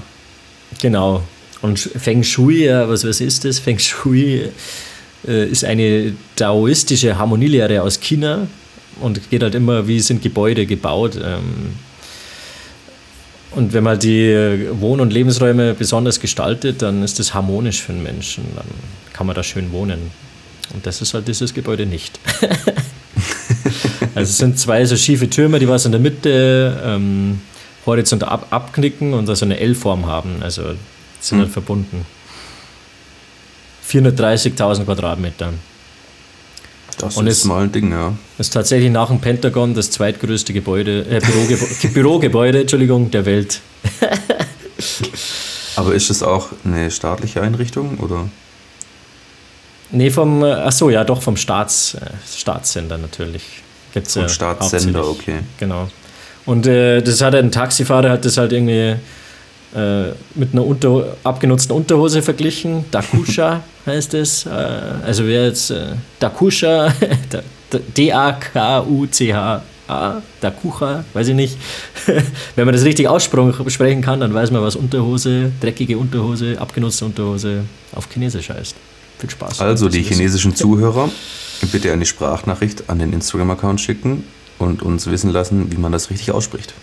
[0.80, 1.22] Genau.
[1.62, 3.58] Und Feng Shui, ja, was, was ist das?
[3.58, 4.50] Feng Shui
[5.26, 8.46] äh, ist eine daoistische Harmonielehre aus China
[9.00, 11.16] und geht halt immer, wie sind Gebäude gebaut.
[11.16, 11.74] Ähm,
[13.52, 18.02] und wenn man die Wohn- und Lebensräume besonders gestaltet, dann ist das harmonisch für den
[18.02, 18.44] Menschen.
[18.56, 18.66] Dann
[19.12, 20.10] kann man da schön wohnen.
[20.74, 22.18] Und das ist halt dieses Gebäude nicht.
[24.14, 27.40] also es sind zwei so schiefe Türme, die was in der Mitte ähm,
[27.86, 30.36] horizontal ab abknicken und da so eine L-Form haben.
[30.42, 30.62] Also
[31.20, 32.06] sind halt verbunden.
[33.88, 35.52] 430.000 Quadratmeter.
[36.98, 38.12] Das Und ist es- mal ein Ding, ja.
[38.38, 43.60] Ist tatsächlich nach dem Pentagon das zweitgrößte Gebäude, äh, Bürogebäude, Bürogebäude Entschuldigung, der Welt.
[45.76, 48.28] Aber ist es auch eine staatliche Einrichtung oder?
[49.90, 52.00] Nee, vom, äh, ach so, ja, doch vom Staats, äh,
[52.36, 53.42] Staatssender natürlich.
[53.94, 55.38] Gibt's Vom ja Staatssender, okay.
[55.58, 55.88] Genau.
[56.46, 58.96] Und äh, das hat ein Taxifahrer hat das halt irgendwie
[59.74, 62.84] äh, mit einer unter, abgenutzten Unterhose verglichen.
[62.90, 64.44] Dakusha heißt es.
[64.44, 64.50] Äh,
[65.06, 66.92] also wer jetzt äh, Dakusha,
[67.30, 67.78] Da- Da-
[68.76, 71.56] D-A-K-U-C-H-A, Dakucha, weiß ich nicht.
[72.56, 77.64] Wenn man das richtig aussprechen kann, dann weiß man, was Unterhose, dreckige Unterhose, abgenutzte Unterhose
[77.94, 78.74] auf Chinesisch heißt.
[79.18, 79.60] Viel Spaß.
[79.60, 81.08] Also die chinesischen Zuhörer,
[81.72, 84.24] bitte eine Sprachnachricht an den Instagram-Account schicken
[84.58, 86.74] und uns wissen lassen, wie man das richtig ausspricht.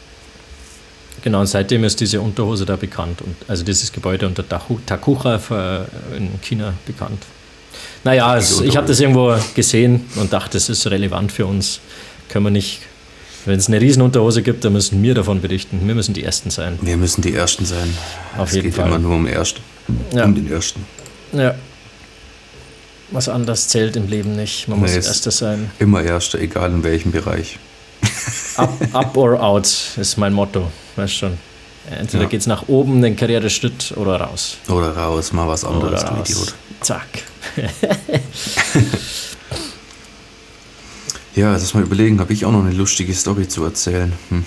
[1.23, 3.21] Genau, und seitdem ist diese Unterhose da bekannt.
[3.21, 7.23] Und, also dieses Gebäude unter Takucha für- in China bekannt.
[8.03, 11.79] Naja, es, ich habe das irgendwo gesehen und dachte, das ist relevant für uns.
[12.29, 12.79] Können wir nicht,
[13.45, 15.79] wenn es eine Riesenunterhose gibt, dann müssen wir davon berichten.
[15.85, 16.79] Wir müssen die Ersten sein.
[16.81, 17.95] Wir müssen die Ersten sein.
[18.37, 18.87] Auf es jeden geht Fall.
[18.87, 19.57] immer nur um, Erst,
[20.13, 20.25] Ja.
[20.25, 20.83] um den Ersten.
[21.33, 21.53] Ja.
[23.11, 24.67] Was anderes zählt im Leben nicht.
[24.67, 25.69] Man muss Nee, es- Erster sein.
[25.79, 27.59] Immer Erster, egal in welchem Bereich.
[28.57, 30.71] Up, up or out ist mein Motto.
[30.95, 31.37] Weißt schon.
[31.89, 32.29] Entweder Ja.
[32.29, 34.57] geht's nach oben, den Karriereschritt, oder raus.
[34.69, 36.29] Oder raus, mal was anderes, Oder du raus.
[36.29, 36.53] Idiot.
[36.81, 37.07] Zack.
[41.35, 44.11] Ja, lass mal überlegen, habe ich auch noch eine lustige Story zu erzählen.
[44.29, 44.43] Hm.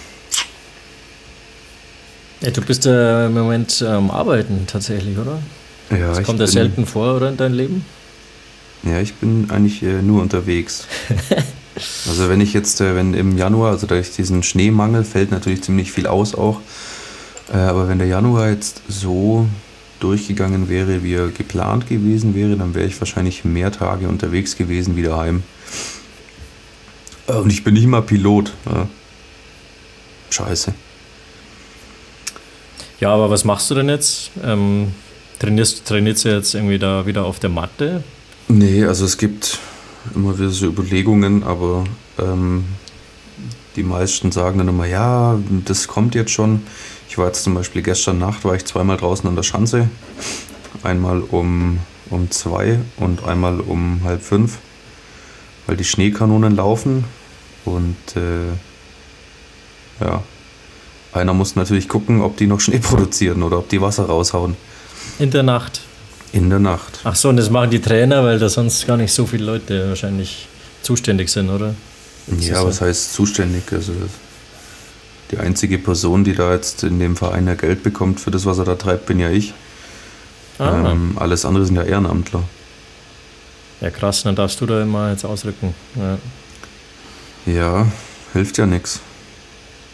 [2.43, 5.39] Ja, du bist ja im Moment am Arbeiten tatsächlich, oder?
[5.91, 7.87] Ja, Das kommt ja selten vor, oder in deinem Leben?
[8.85, 10.87] Ja, ich bin eigentlich äh, nur unterwegs.
[12.07, 15.91] also wenn ich jetzt, äh, wenn im Januar, also durch diesen Schneemangel fällt natürlich ziemlich
[15.91, 16.61] viel aus auch.
[17.53, 19.47] Äh, aber wenn der Januar jetzt so
[20.01, 24.97] durchgegangen wäre, wie er geplant gewesen wäre, dann wäre ich wahrscheinlich mehr Tage unterwegs gewesen
[24.97, 25.43] wie daheim.
[27.27, 28.53] Äh, Und ich bin nicht mal Pilot.
[28.67, 28.89] Ja.
[30.31, 30.75] Scheiße.
[33.01, 34.31] Ja, aber was machst du denn jetzt?
[34.43, 34.93] Ähm,
[35.39, 38.05] trainierst, trainierst du jetzt irgendwie da wieder auf der Matte?
[38.49, 39.59] Nee, also es gibt
[40.15, 41.85] immer wieder so Überlegungen, aber
[42.19, 42.65] ähm,
[43.77, 46.63] die meisten sagen dann immer, ja, das kommt jetzt schon.
[47.09, 49.89] Ich war jetzt zum Beispiel gestern Nacht, war ich zweimal draußen an der Schanze.
[50.83, 51.79] Einmal um,
[52.11, 54.59] um zwei und einmal um halb fünf,
[55.67, 57.05] weil die Schneekanonen laufen.
[57.65, 58.51] Und äh,
[60.05, 60.23] ja,
[61.13, 64.57] einer muss natürlich gucken, ob die noch Schnee produzieren oder ob die Wasser raushauen.
[65.19, 65.84] In der Nacht.
[66.35, 66.99] In der Nacht.
[67.05, 69.89] Ach so, und das machen die Trainer, weil da sonst gar nicht so viele Leute
[69.91, 70.49] wahrscheinlich
[70.83, 71.77] zuständig sind, oder?
[72.27, 73.63] Das Ja, was heißt zuständig?
[73.71, 73.93] Also
[75.31, 78.59] die einzige Person, die da jetzt in dem Verein ja Geld bekommt für das, was
[78.59, 79.55] er da treibt, bin ja ich.
[80.59, 82.43] Ah, Ähm, alles andere sind ja Ehrenamtler.
[83.81, 85.73] Ja, krass, dann darfst du da immer jetzt ausrücken.
[85.95, 86.19] Ja.
[87.47, 87.87] Ja,
[88.33, 89.01] hilft ja nichts.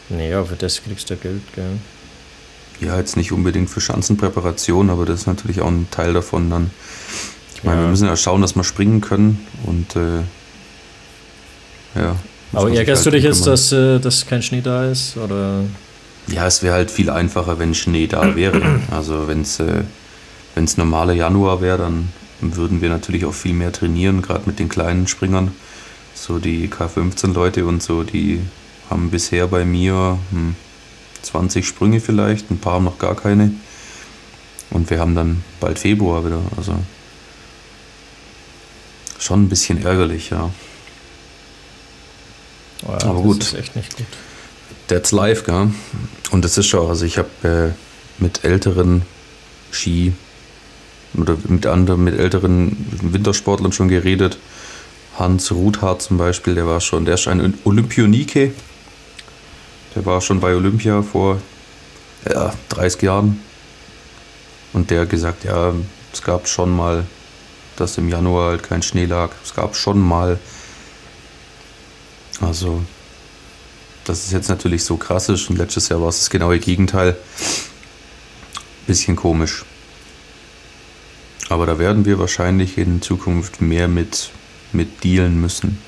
[0.09, 1.79] Nee, aber für das kriegst du ja Geld, gell?
[2.81, 6.71] Ja, jetzt nicht unbedingt für Schanzenpräparation, aber das ist natürlich auch ein Teil davon dann.
[7.55, 7.83] Ich meine, Ja.
[7.87, 10.21] wir müssen ja schauen, dass wir springen können und äh,
[11.95, 12.17] ja.
[12.53, 15.17] Aber ärgerst du halt dich drum jetzt, dass, äh, dass kein Schnee da ist?
[15.17, 15.65] Oder?
[16.27, 18.63] Ja, es wäre halt viel einfacher, wenn Schnee da wäre.
[18.91, 19.83] Also wenn es äh,
[20.55, 22.09] wenn's normaler Januar wäre, dann
[22.41, 25.53] würden wir natürlich auch viel mehr trainieren, gerade mit den kleinen Springern.
[26.15, 28.41] So die K15-Leute und so, die
[28.89, 30.55] haben bisher bei mir hm,
[31.23, 33.53] 20 Sprünge vielleicht, ein paar haben noch gar keine.
[34.71, 36.41] Und wir haben dann bald Februar wieder.
[36.57, 36.75] Also
[39.19, 40.51] schon ein bisschen ärgerlich, ja.
[42.87, 43.43] Oh ja, Aber das gut.
[43.43, 44.07] ist echt nicht gut.
[44.87, 45.71] That's life, gell?
[46.31, 47.29] Und das ist schon, also ich habe
[47.77, 49.03] äh, mit älteren
[49.71, 50.13] Ski
[51.15, 54.39] oder mit anderen, mit älteren Wintersportlern schon geredet.
[55.19, 58.53] Hans Ruthart zum Beispiel, der war schon, der ist ein Olympionike.
[59.95, 61.41] Der war schon bei Olympia vor
[62.29, 63.41] ja, 30 Jahren.
[64.73, 65.75] Und der hat gesagt, ja,
[66.13, 67.05] es gab schon mal,
[67.77, 69.31] dass im Januar halt kein Schnee lag.
[69.43, 70.39] Es gab schon mal.
[72.41, 72.83] Also,
[74.05, 77.17] dass es jetzt natürlich so krass ist und letztes Jahr war es das genaue Gegenteil.
[78.87, 79.65] Bisschen komisch.
[81.49, 84.31] Aber da werden wir wahrscheinlich in Zukunft mehr mit,
[84.73, 85.83] mit dealen müssen.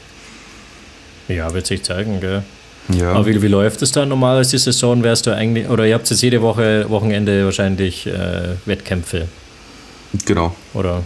[1.28, 2.42] Ja, wird sich zeigen, gell?
[2.88, 5.02] Ja, Aber wie, wie läuft es dann normal als die Saison?
[5.02, 9.28] Wärst du eigentlich, oder ihr habt jetzt jede Woche, Wochenende wahrscheinlich äh, Wettkämpfe,
[10.24, 11.02] genau, oder?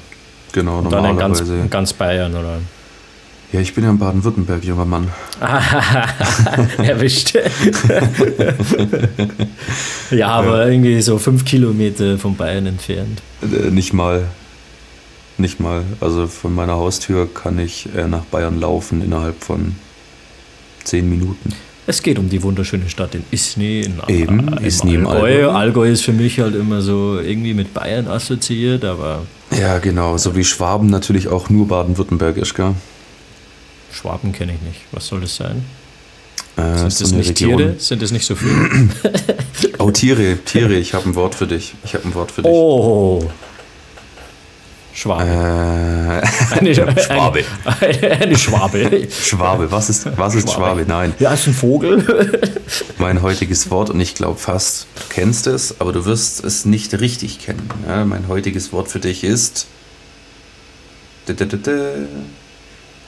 [0.53, 1.65] genau, Und dann in ganz, normalerweise.
[1.65, 2.59] in ganz Bayern, oder?
[3.53, 5.09] Ja, ich bin ja in Baden-Württemberg, junger Mann.
[6.79, 7.35] Erwischt.
[10.11, 13.23] ja, aber irgendwie so fünf Kilometer von Bayern entfernt.
[13.43, 14.27] Äh, nicht mal.
[15.39, 15.85] Nicht mal.
[16.01, 19.77] Also von meiner Haustür kann ich äh, nach Bayern laufen innerhalb von
[20.83, 21.53] zehn Minuten.
[21.89, 23.81] Es geht um die wunderschöne Stadt in Isny.
[23.83, 25.45] In Eben, im Isny im Allgäu.
[25.47, 25.51] Allgäu.
[25.51, 29.23] Allgäu ist für mich halt immer so irgendwie mit Bayern assoziiert, aber
[29.57, 30.17] Ja, genau.
[30.19, 32.75] So wie Schwaben natürlich auch nur baden-württembergisch, gell?
[33.93, 34.81] Schwaben kenne ich nicht.
[34.93, 35.65] Was soll das sein?
[36.57, 37.57] Äh, Sind so das nicht Region.
[37.59, 37.75] Tiere?
[37.79, 38.89] Sind das nicht so viele?
[39.79, 41.75] Oh, Tiere, Tiere, ich habe ein Wort für dich.
[41.85, 42.51] Ich habe ein Wort für dich.
[42.51, 43.31] oh!
[44.97, 45.25] Schwabe.
[45.25, 47.45] Äh, Eine, Schwabe.
[47.81, 49.09] Eine, eine Schwabe.
[49.11, 50.87] Schwabe, was ist, was ist Schwabe?
[50.89, 52.41] Nein, Ja, ist ein Vogel.
[52.99, 56.99] mein heutiges Wort, und ich glaube fast, du kennst es, aber du wirst es nicht
[56.99, 57.69] richtig kennen.
[57.87, 59.67] Ja, mein heutiges Wort für dich ist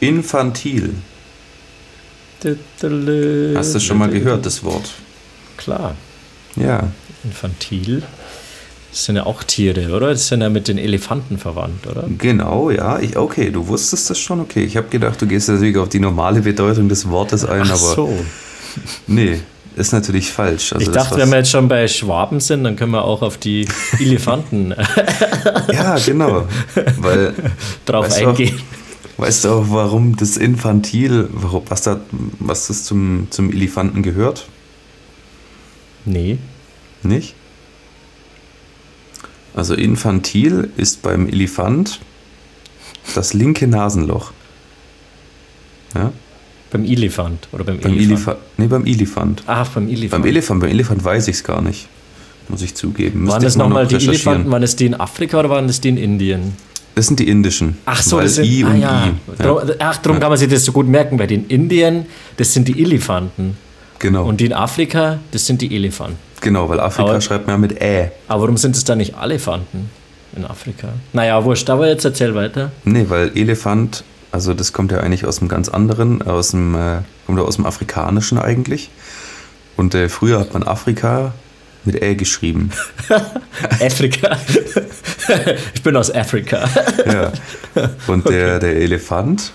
[0.01, 0.95] infantil.
[3.57, 4.91] Hast du schon mal gehört, das Wort?
[5.57, 5.95] Klar.
[6.55, 6.89] Ja,
[7.25, 8.03] Infantil.
[8.99, 10.09] Das sind ja auch Tiere, oder?
[10.09, 12.05] Das sind ja mit den Elefanten verwandt, oder?
[12.19, 12.99] genau, ja.
[12.99, 14.65] Ich, okay, du wusstest das schon, okay.
[14.65, 17.77] Ich habe gedacht, du gehst natürlich auf die normale Bedeutung des Wortes ein, Ach aber
[17.77, 18.19] so.
[19.07, 19.39] nee,
[19.77, 20.73] ist natürlich falsch.
[20.73, 23.39] Also Ich dachte, wenn wir jetzt schon bei Schwaben sind, dann können wir auch auf
[23.39, 23.69] die
[24.01, 24.75] Elefanten
[25.73, 26.49] Ja, genau.
[26.97, 27.35] Weil
[27.87, 28.61] drauf Weißt du auch- eingehen.
[29.17, 32.01] Weißt du auch, warum das Infantil, was, da,
[32.41, 34.49] was das zum, zum Elefanten gehört?
[36.05, 36.39] Nee.
[37.05, 37.37] Nicht?
[39.55, 42.01] Also infantil ist beim Elefant
[43.15, 44.33] das linke Nasenloch.
[45.95, 46.13] Ja?
[46.71, 48.11] Beim Elefant oder beim, Beim Elefant.
[48.11, 48.39] Elefant.
[48.59, 49.43] Nee, beim Elefant.
[49.47, 50.11] Ach, beim Elefant.
[50.11, 51.89] Beim Elefant, beim Elefant weiß ich es gar nicht.
[52.49, 53.21] Muss ich zugeben.
[53.21, 54.07] Müsste waren das nochmal noch die.
[54.07, 54.51] Elefanten?
[54.51, 56.55] Waren das die in Afrika oder waren das die in Indien?
[56.95, 57.77] Das sind die indischen.
[57.85, 59.07] Ach so, weil das sind, I ah, und ja.
[59.07, 59.13] I.
[59.39, 61.17] Ja, Drum, ach, darum kann man sich das so gut merken.
[61.17, 63.57] Bei den Indien, das sind die Elefanten.
[63.99, 64.27] genau.
[64.27, 66.19] Und die in Afrika, das sind die Elefanten.
[66.41, 68.11] Genau, weil Afrika Aber- schreibt man ja mit Ä.
[68.29, 69.91] Aber warum sind es dann nicht Elefanten
[70.37, 70.89] in Afrika?
[71.13, 72.71] Naja, wurscht, aber jetzt erzähl weiter.
[72.85, 76.99] Nee, weil Elefant, also das kommt ja eigentlich aus einem ganz anderen, aus dem, äh,
[77.27, 78.91] kommt ja aus dem Afrikanischen eigentlich.
[79.77, 81.33] Und äh, früher hat man Afrika
[81.85, 82.71] mit Ä geschrieben.
[83.81, 84.37] Afrika.
[85.75, 86.69] ich bin aus Afrika.
[87.07, 87.33] ja.
[88.07, 89.53] Und der, der Elefant,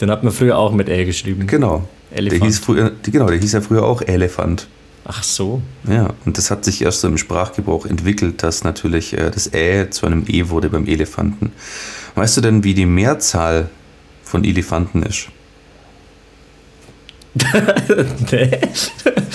[0.00, 1.46] Den hat man früher auch mit L geschrieben.
[1.46, 1.88] genau.
[2.10, 2.40] Elefant.
[2.40, 4.66] Der hieß früher, genau, der hieß ja früher auch Elefant.
[5.10, 5.62] Ach so.
[5.88, 9.88] Ja, und das hat sich erst so im Sprachgebrauch entwickelt, dass natürlich äh, das Ä
[9.88, 11.52] zu einem E wurde beim Elefanten.
[12.14, 13.70] Weißt du denn, wie die Mehrzahl
[14.22, 15.28] von Elefanten ist?
[18.30, 18.58] Nee.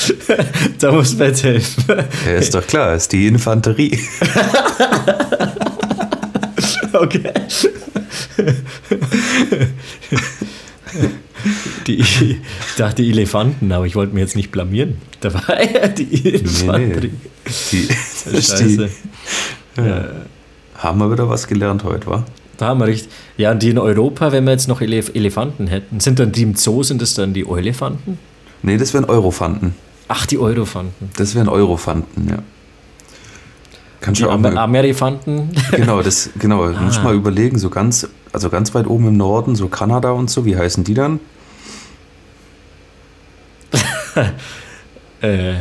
[0.80, 1.84] da muss man jetzt helfen.
[2.26, 3.99] Ja, ist doch klar, ist die Infanterie.
[6.93, 7.34] Okay.
[11.87, 12.37] Die, ich
[12.77, 14.97] dachte Elefanten, aber ich wollte mir jetzt nicht blamieren.
[15.19, 17.11] Da war ja die Infanterie.
[17.71, 18.89] Die, das ist Scheiße.
[19.77, 19.83] die,
[20.77, 22.25] haben wir wieder was gelernt heute, wa?
[22.57, 23.11] Da haben wir richtig.
[23.37, 26.43] Ja, und die in Europa, wenn wir jetzt noch Elef Elefanten hätten, sind dann die
[26.43, 28.19] im Zoo, sind das dann die Eulefanten?
[28.61, 29.75] Nee, das wären Eurofanten.
[30.07, 31.09] Ach, die Eurofanten.
[31.17, 32.39] Das wären Eurofanten, ja.
[34.04, 35.49] Kannst Die du auch mal, Amerifanten.
[35.72, 36.82] genau, das, genau, ah.
[36.82, 40.30] musst du mal überlegen, so ganz, also ganz weit oben im Norden, so Kanada und
[40.30, 41.22] so, wie heißen die dann?
[45.22, 45.54] äh,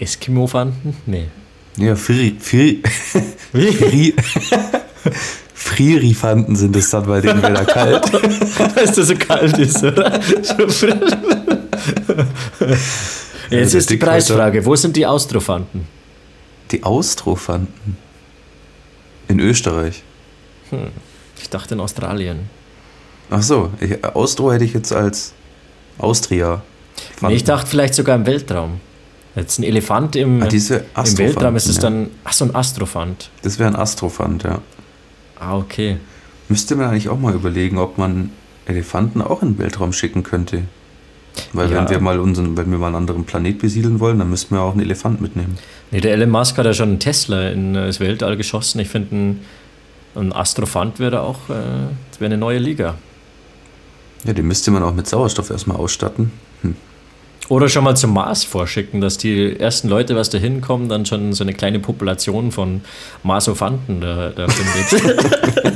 [0.00, 0.96] Eskimo-Fanten?
[1.06, 1.28] Nee.
[1.76, 2.82] Ja, Fri, Fri,
[3.52, 3.70] Wie?
[3.72, 4.14] Fri,
[5.54, 8.12] Fririfanten sind es dann, weil denen wäre da kalt.
[8.12, 10.20] Weil es so kalt ist, oder?
[13.50, 15.86] Jetzt ist die Preisfrage: Wo sind die Austrophanten?
[16.70, 17.96] Die Austrofanten.
[19.28, 20.02] In Österreich.
[21.40, 22.48] Ich dachte in Australien.
[23.30, 25.32] Ach so, ich, Austro hätte ich jetzt als
[25.98, 26.62] Austria.
[27.22, 28.80] Nee, ich dachte vielleicht sogar im Weltraum.
[29.34, 31.82] Jetzt ein Elefant im, Ah, im Weltraum ist es ja.
[31.82, 32.10] dann.
[32.22, 33.30] Ach, so ein Astrophant.
[33.42, 34.60] Das wäre ein Astrophant, ja.
[35.38, 35.96] Ah, okay.
[36.48, 38.30] Müsste man eigentlich auch mal überlegen, ob man
[38.66, 40.64] Elefanten auch in den Weltraum schicken könnte.
[41.52, 41.76] Weil Ja.
[41.76, 44.62] wenn wir mal unseren, wenn wir mal einen anderen Planet besiedeln wollen, dann müssten wir
[44.62, 45.58] auch einen Elefant mitnehmen.
[45.90, 48.78] Nee, der Elon Musk hat ja schon einen Tesla in äh, Weltall geschossen.
[48.80, 49.40] Ich finde, ein,
[50.14, 51.52] ein Astrophant wäre da auch äh,
[52.18, 52.94] wäre eine neue Liga.
[54.24, 56.32] Ja, den müsste man auch mit Sauerstoff erstmal ausstatten.
[56.62, 56.76] Hm.
[57.50, 61.34] Oder schon mal zum Mars vorschicken, dass die ersten Leute, was da hinkommen, dann schon
[61.34, 62.80] so eine kleine Population von
[63.22, 65.20] Marsophanten da, da findet.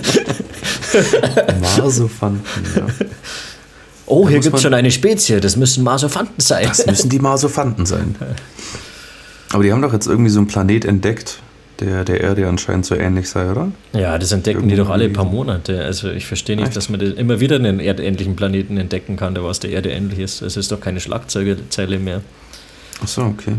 [1.60, 2.86] Marsophanten, ja.
[4.08, 6.66] Oh, hier muss gibt es schon eine Spezie, das müssen Marsophanten sein.
[6.66, 8.14] Das müssen die Marsophanten sein.
[9.52, 11.38] Aber die haben doch jetzt irgendwie so einen Planet entdeckt,
[11.80, 13.72] der der Erde anscheinend so ähnlich sei, oder?
[13.92, 15.84] Ja, das entdecken die doch alle Irgendwie- paar Monate.
[15.84, 16.76] Also ich verstehe nicht, Echt?
[16.76, 20.42] dass man immer wieder einen erdähnlichen Planeten entdecken kann, der was der Erde ähnlich ist.
[20.42, 22.20] Es ist doch keine Schlagzeile mehr.
[23.02, 23.54] Ach so, okay.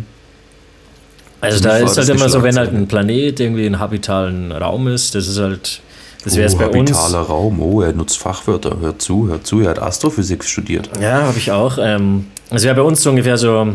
[1.41, 4.87] Also Für da ist halt immer so, wenn halt ein Planet irgendwie einen habitalen Raum
[4.89, 5.81] ist, das ist halt,
[6.23, 6.91] das wäre es oh, bei uns.
[6.91, 7.61] habitaler Raum.
[7.61, 8.79] Oh, er nutzt Fachwörter.
[8.79, 9.61] Hört zu, hört zu.
[9.61, 10.89] Er hat Astrophysik studiert.
[11.01, 11.77] Ja, habe ich auch.
[11.79, 13.73] Ähm, das wäre bei uns so ungefähr so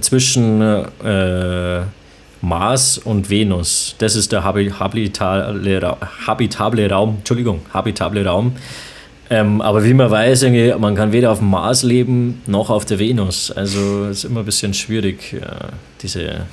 [0.00, 1.80] zwischen äh,
[2.40, 3.94] Mars und Venus.
[3.98, 5.96] Das ist der habi habitable,
[6.26, 7.16] habitable Raum.
[7.18, 8.52] Entschuldigung, habitable Raum.
[9.30, 10.44] Ähm, aber wie man weiß,
[10.78, 13.50] man kann weder auf dem Mars leben noch auf der Venus.
[13.50, 15.40] Also es ist immer ein bisschen schwierig, äh,
[16.02, 16.46] diese,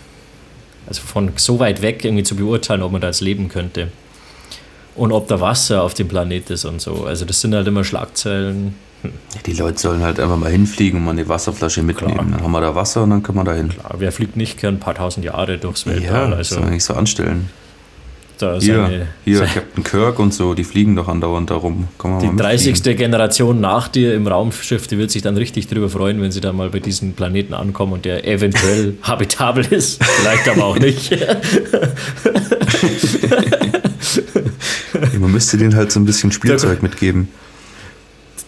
[0.87, 3.89] also von so weit weg irgendwie zu beurteilen, ob man da jetzt leben könnte.
[4.99, 7.05] Und ob da Wasser auf dem Planet ist und so.
[7.05, 8.75] Also das sind halt immer Schlagzeilen.
[9.01, 9.09] Ja,
[9.45, 12.15] die Leute sollen halt einfach mal hinfliegen und mal eine Wasserflasche mitnehmen.
[12.15, 12.27] Klar.
[12.31, 13.69] Dann haben wir da Wasser und dann können wir da hin.
[13.83, 16.29] Aber wer fliegt nicht gern ein paar tausend Jahre durchs Ja, Weltall?
[16.31, 17.49] das also soll man nicht so anstellen.
[18.39, 21.49] da ist Hier, eine, hier Captain Kirk und so, die fliegen doch andauernd.
[21.49, 21.87] Kann man
[22.19, 22.37] die mal mitfliegen.
[22.37, 22.83] 30.
[22.97, 26.57] Generation nach dir im Raumschiff, die wird sich dann richtig drüber freuen, wenn sie dann
[26.57, 30.03] mal bei diesem Planeten ankommen und der eventuell habitabel ist.
[30.03, 31.09] Vielleicht aber auch nicht.
[35.19, 37.29] Man müsste denen halt so ein bisschen Spielzeug mitgeben.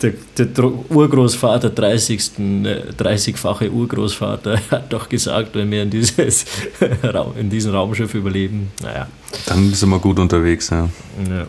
[0.02, 2.32] Der, der Urgroßvater, 30.
[2.40, 6.46] äh, 30-fache Urgroßvater, hat doch gesagt, wenn wir in, dieses
[7.40, 9.08] in diesem Raumschiff überleben, naja.
[9.46, 10.90] Dann sind wir gut unterwegs, ja.
[11.30, 11.48] Ja.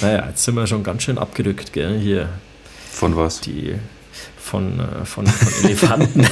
[0.00, 1.98] Naja, jetzt sind wir schon ganz schön abgerückt, gell?
[1.98, 2.30] Hier,
[2.90, 3.40] Von was?
[3.40, 3.74] die
[4.50, 6.26] von, äh, von, von Elefanten.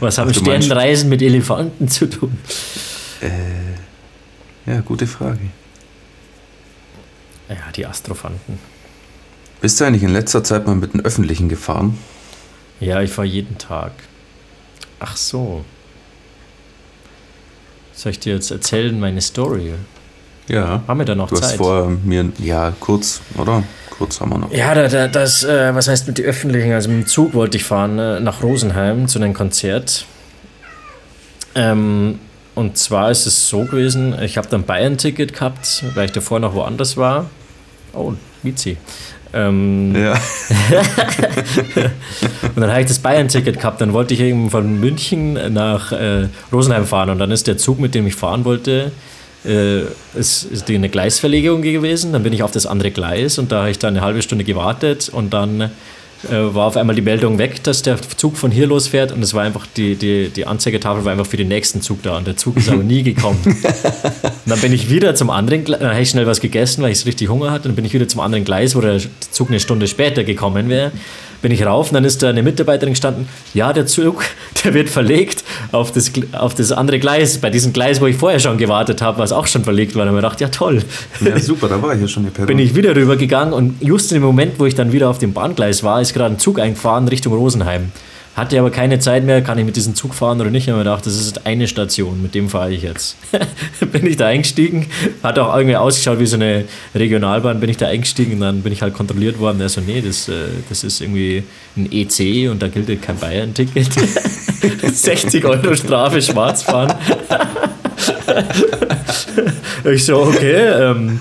[0.00, 2.38] Was haben Sternenreisen mit Elefanten zu tun?
[3.20, 3.28] Äh,
[4.68, 5.40] ja, gute Frage.
[7.48, 8.58] Ja, die Astrophanten.
[9.60, 11.98] Bist du eigentlich in letzter Zeit mal mit den Öffentlichen gefahren?
[12.78, 13.92] Ja, ich fahre jeden Tag.
[15.00, 15.64] Ach so.
[17.92, 19.74] Soll ich dir jetzt erzählen, meine Story?
[20.46, 20.82] Ja.
[20.86, 21.56] Haben wir da noch Du hast Zeit?
[21.56, 23.64] vor mir, ja, kurz, oder?
[23.90, 24.52] Kurz haben wir noch.
[24.52, 26.72] Ja, da, da, das, äh, was heißt mit den Öffentlichen?
[26.72, 30.04] Also mit dem Zug wollte ich fahren äh, nach Rosenheim zu einem Konzert.
[31.56, 32.20] Ähm,
[32.58, 36.54] und zwar ist es so gewesen, ich habe dann Bayern-Ticket gehabt, weil ich davor noch
[36.54, 37.30] woanders war.
[37.92, 38.76] Oh, Vizi.
[39.32, 40.14] Ähm, Ja.
[42.54, 43.80] Und dann habe ich das Bayern-Ticket gehabt.
[43.80, 47.10] Dann wollte ich eben von München nach äh, Rosenheim fahren.
[47.10, 48.90] Und dann ist der Zug, mit dem ich fahren wollte,
[49.44, 49.82] äh,
[50.14, 52.12] ist, ist die eine Gleisverlegung gewesen.
[52.12, 54.42] Dann bin ich auf das andere Gleis und da habe ich dann eine halbe Stunde
[54.42, 55.08] gewartet.
[55.08, 55.70] Und dann
[56.22, 59.12] war auf einmal die Meldung weg, dass der Zug von hier losfährt.
[59.12, 62.16] Und es war einfach, die, die, die Anzeigetafel war einfach für den nächsten Zug da.
[62.16, 63.38] Und der Zug ist aber nie gekommen.
[63.44, 63.56] Und
[64.46, 67.00] dann bin ich wieder zum anderen Gleis, dann habe ich schnell was gegessen, weil ich
[67.00, 67.68] so richtig Hunger hatte.
[67.68, 69.00] Dann bin ich wieder zum anderen Gleis, wo der
[69.30, 70.92] Zug eine Stunde später gekommen wäre.
[71.40, 74.24] Bin ich rauf und dann ist da eine Mitarbeiterin gestanden, ja, der Zug,
[74.64, 77.38] der wird verlegt auf das, auf das andere Gleis.
[77.38, 80.06] Bei diesem Gleis, wo ich vorher schon gewartet habe, was auch schon verlegt war.
[80.06, 80.82] Habe ich gedacht, ja toll.
[81.20, 82.46] ja, super, da war ich ja schon die.
[82.46, 85.32] Bin ich wieder rübergegangen und just in dem Moment, wo ich dann wieder auf dem
[85.32, 87.92] Bahngleis war, ist gerade ein Zug eingefahren Richtung Rosenheim.
[88.38, 90.62] Hatte aber keine Zeit mehr, kann ich mit diesem Zug fahren oder nicht?
[90.62, 93.16] Ich habe mir gedacht, das ist eine Station, mit dem fahre ich jetzt.
[93.92, 94.86] bin ich da eingestiegen,
[95.24, 96.64] hat auch irgendwie ausgeschaut wie so eine
[96.94, 99.60] Regionalbahn, bin ich da eingestiegen und dann bin ich halt kontrolliert worden.
[99.60, 100.34] Er so, nee, das, äh,
[100.68, 101.42] das ist irgendwie
[101.76, 103.88] ein EC und da gilt kein Bayern-Ticket.
[104.92, 106.94] 60 Euro Strafe, schwarz fahren.
[109.84, 111.18] ich so, okay, ähm,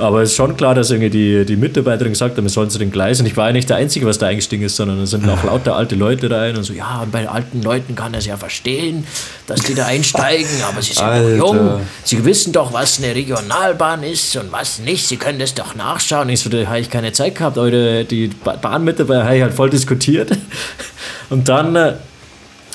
[0.00, 2.78] aber es ist schon klar, dass irgendwie die, die Mitarbeiterin gesagt hat, wir sollen zu
[2.78, 3.26] den Gleisen.
[3.26, 5.76] Ich war ja nicht der Einzige, was da eingestiegen ist, sondern es sind auch lauter
[5.76, 9.06] alte Leute rein und so, ja, und bei alten Leuten kann es ja verstehen,
[9.46, 11.28] dass die da einsteigen, aber sie sind Alter.
[11.36, 11.80] noch jung.
[12.04, 15.06] Sie wissen doch, was eine Regionalbahn ist und was nicht.
[15.06, 16.28] Sie können das doch nachschauen.
[16.30, 19.54] Ich so, da habe ich keine Zeit gehabt, aber die Ba- Bahnmitarbeiter habe ich halt
[19.54, 20.30] voll diskutiert.
[21.30, 21.92] Und dann äh,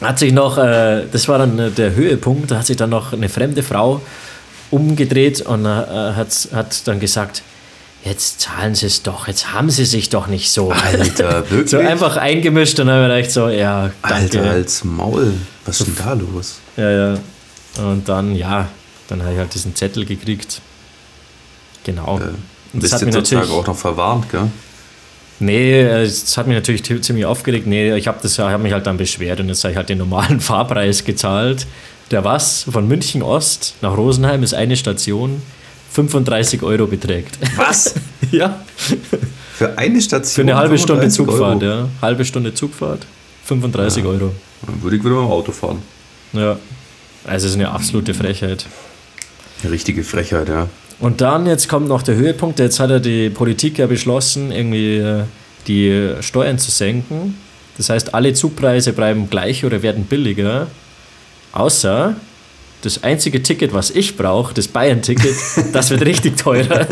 [0.01, 3.11] hat sich noch, äh, das war dann äh, der Höhepunkt, da hat sich dann noch
[3.13, 4.01] eine fremde Frau
[4.75, 7.41] umgedreht und äh, hat, hat dann gesagt,
[8.03, 10.71] jetzt zahlen Sie es doch, jetzt haben Sie sich doch nicht so.
[10.71, 11.69] Alter, wirklich?
[11.71, 14.39] So einfach eingemischt und dann habe ich gedacht so, ja, danke.
[14.39, 15.33] Alter, als Maul.
[15.65, 16.59] Was ist denn da los?
[16.77, 17.17] Ja, ja.
[17.77, 18.67] Und dann, ja,
[19.07, 20.61] dann habe ich halt diesen Zettel gekriegt.
[21.83, 22.19] Genau.
[22.19, 22.23] Äh,
[22.73, 24.49] Und bist du heutzutage auch noch verwarnt, gell?
[25.39, 27.67] Nee, es hat mich natürlich ziemlich aufgeregt.
[27.67, 30.39] Nee, ich habe hab mich halt dann beschwert und jetzt habe ich halt den normalen
[30.41, 31.67] Fahrpreis gezahlt.
[32.11, 32.65] Der was?
[32.71, 35.41] Von München Ost nach Rosenheim ist eine Station,
[35.91, 37.39] 35 Euro beträgt.
[37.55, 37.95] Was?
[38.31, 38.59] ja.
[39.55, 40.35] Für eine Station?
[40.35, 41.81] Für eine halbe Stunde 35 Zugfahrt, Euro.
[41.83, 41.89] ja.
[42.01, 43.05] Halbe Stunde Zugfahrt,
[43.45, 44.31] 35 Euro.
[44.65, 45.81] Dann würde ich wieder mit dem Auto fahren.
[46.33, 46.57] Ja.
[47.25, 48.65] Also es ist eine absolute Frechheit.
[49.63, 50.67] Eine richtige Frechheit, ja.
[50.99, 54.97] Und dann, jetzt kommt noch der Höhepunkt, jetzt hat ja die Politik ja beschlossen, irgendwie
[54.97, 55.23] äh,
[55.67, 57.37] die Steuern zu senken.
[57.77, 60.67] Das heißt, alle Zugpreise bleiben gleich oder werden billiger.
[61.55, 62.15] Außer
[62.81, 65.33] das einzige Ticket, was ich brauche, das Bayern-Ticket,
[65.73, 66.85] das wird richtig teurer.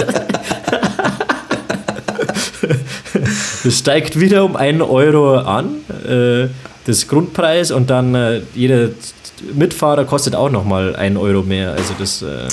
[3.63, 5.75] Das steigt wieder um einen Euro an,
[6.07, 6.47] äh,
[6.85, 8.89] das Grundpreis, und dann äh, jeder
[9.53, 11.71] Mitfahrer kostet auch nochmal einen Euro mehr.
[11.73, 12.21] Also das.
[12.21, 12.47] Äh,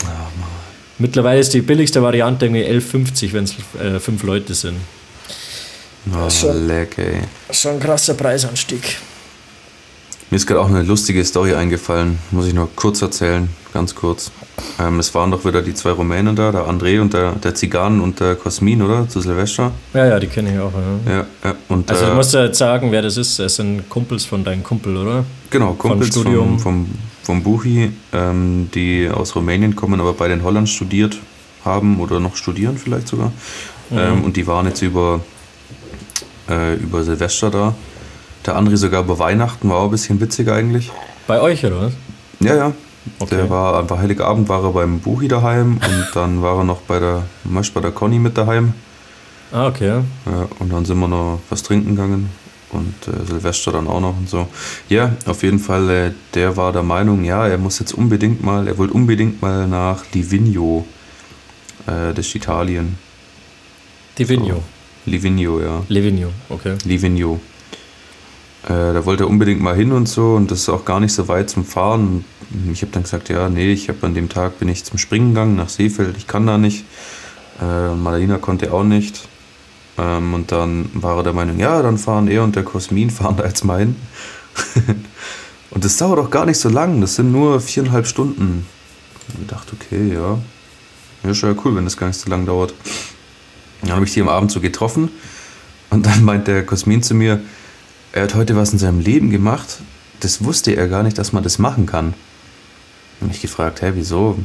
[0.98, 4.76] Mittlerweile ist die billigste Variante irgendwie 11,50, wenn es äh, fünf Leute sind.
[6.12, 7.22] Oh, schon- leck, ey.
[7.50, 8.98] Schon ein krasser Preisanstieg.
[10.30, 12.18] Mir ist gerade auch eine lustige Story eingefallen.
[12.30, 14.30] Muss ich nur kurz erzählen, ganz kurz.
[14.78, 18.00] Ähm, es waren doch wieder die zwei Rumänen da, der André und der, der Zigan
[18.00, 19.08] und der Cosmin, oder?
[19.08, 19.72] Zu Silvester.
[19.92, 20.72] Ja, ja, die kenne ich auch.
[21.04, 21.12] Ja.
[21.12, 21.54] Ja, ja.
[21.68, 23.40] Und, Also äh, du musst ja jetzt sagen, wer das ist.
[23.40, 25.24] Es sind Kumpels von deinem Kumpel, oder?
[25.50, 26.58] Genau, Kumpels vom, Studium.
[26.60, 26.86] vom,
[27.24, 31.18] vom Buchi, ähm, die aus Rumänien kommen, aber beide in Holland studiert
[31.64, 33.32] haben oder noch studieren vielleicht sogar.
[33.92, 35.20] Ähm, und die waren jetzt über,
[36.48, 37.74] äh, über Silvester da.
[38.46, 40.90] Der André sogar über Weihnachten, war auch ein bisschen witzig eigentlich.
[41.26, 41.92] Bei euch, oder was?
[42.40, 42.72] Ja, ja.
[43.18, 43.36] Okay.
[43.36, 46.98] Der war einfach Heiligabend war er beim Buchi daheim und dann war er noch bei
[46.98, 48.74] der, meist bei der Conny mit daheim.
[49.52, 50.00] Ah, okay.
[50.26, 52.30] Ja, und dann sind wir noch was trinken gegangen
[52.72, 54.46] und äh, Silvester dann auch noch und so.
[54.88, 58.68] Ja, auf jeden Fall, äh, der war der Meinung, ja, er muss jetzt unbedingt mal,
[58.68, 60.86] er wollte unbedingt mal nach Livigno,
[61.86, 62.98] äh, das ist Italien.
[64.18, 64.62] Divigno.
[65.06, 65.82] Livigno, ja.
[65.88, 66.76] Livigno, okay.
[66.84, 67.40] Livigno.
[68.64, 71.12] Äh, da wollte er unbedingt mal hin und so und das ist auch gar nicht
[71.12, 72.24] so weit zum Fahren.
[72.72, 75.30] Ich habe dann gesagt, ja, nee, ich habe an dem Tag bin ich zum Springen
[75.30, 76.84] gegangen nach Seefeld, ich kann da nicht.
[77.60, 79.28] Äh, Madalina konnte auch nicht.
[79.98, 83.36] Ähm, und dann war er der Meinung, ja, dann fahren er und der Cosmin fahren
[83.36, 83.96] da jetzt mal hin.
[85.70, 88.66] und das dauert auch gar nicht so lang, das sind nur viereinhalb Stunden.
[89.34, 90.38] Und ich dachte, okay, ja,
[91.22, 92.74] ja, ist ja cool, wenn das gar nicht so lang dauert.
[93.82, 95.10] Dann habe ich die am Abend so getroffen
[95.90, 97.40] und dann meint der Cosmin zu mir,
[98.12, 99.78] er hat heute was in seinem Leben gemacht,
[100.20, 102.14] das wusste er gar nicht, dass man das machen kann.
[103.20, 104.38] Und mich gefragt, hä, wieso?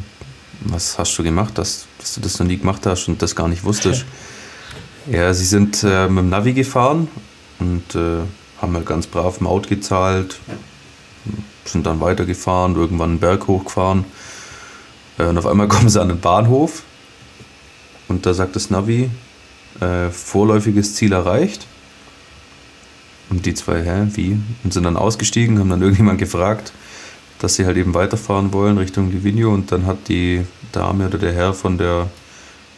[0.61, 3.47] Was hast du gemacht, dass, dass du das noch nie gemacht hast und das gar
[3.47, 4.05] nicht wusstest?
[5.11, 7.07] ja, sie sind äh, mit dem Navi gefahren
[7.59, 8.19] und äh,
[8.61, 10.39] haben halt ganz brav Maut gezahlt,
[11.65, 14.05] sind dann weitergefahren, irgendwann einen Berg hochgefahren.
[15.17, 16.83] Äh, und auf einmal kommen sie an den Bahnhof
[18.07, 19.09] und da sagt das Navi,
[19.81, 21.67] äh, vorläufiges Ziel erreicht.
[23.29, 24.37] Und die zwei, hä, wie?
[24.63, 26.71] Und sind dann ausgestiegen, haben dann irgendjemand gefragt,
[27.39, 29.53] dass sie halt eben weiterfahren wollen Richtung Livigno.
[29.53, 32.07] Und dann hat die Dame oder der Herr von der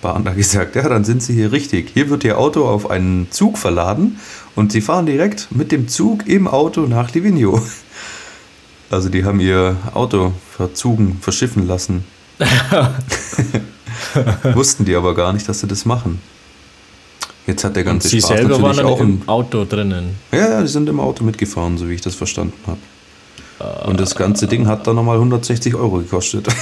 [0.02, 1.92] Bahn da gesagt, ja, dann sind sie hier richtig.
[1.94, 4.20] Hier wird ihr Auto auf einen Zug verladen
[4.56, 7.62] und sie fahren direkt mit dem Zug im Auto nach Livigno.
[8.90, 12.06] Also die haben ihr Auto verzugen, verschiffen lassen.
[14.54, 16.22] Wussten die aber gar nicht, dass sie das machen.
[17.48, 20.16] Jetzt hat der Und ganze sie Spaß selber waren dann auch im Auto drinnen.
[20.32, 22.78] ja, ja, die sind im Auto mitgefahren, so wie ich das verstanden habe.
[23.90, 26.48] Und das ganze Ding hat dann nochmal 160 Euro gekostet.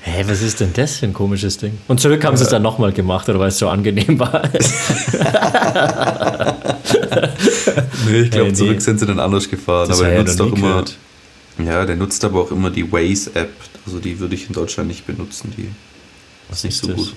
[0.00, 1.78] Hä, Hey, was ist denn das für ein komisches Ding?
[1.88, 4.42] Und zurück haben sie es dann nochmal gemacht, oder weil es so angenehm war.
[8.08, 8.52] Nee, ich glaube, Hey, nee.
[8.52, 9.88] zurück sind sie dann anders gefahren.
[9.88, 10.56] Das aber der nutzt doch immer.
[10.56, 10.96] gehört.
[11.64, 13.50] Ja, der nutzt aber auch immer die Waze-App.
[13.86, 15.52] Also die würde ich in Deutschland nicht benutzen.
[15.56, 15.70] Die
[16.48, 16.96] Was ist nicht so das?
[16.96, 17.14] gut.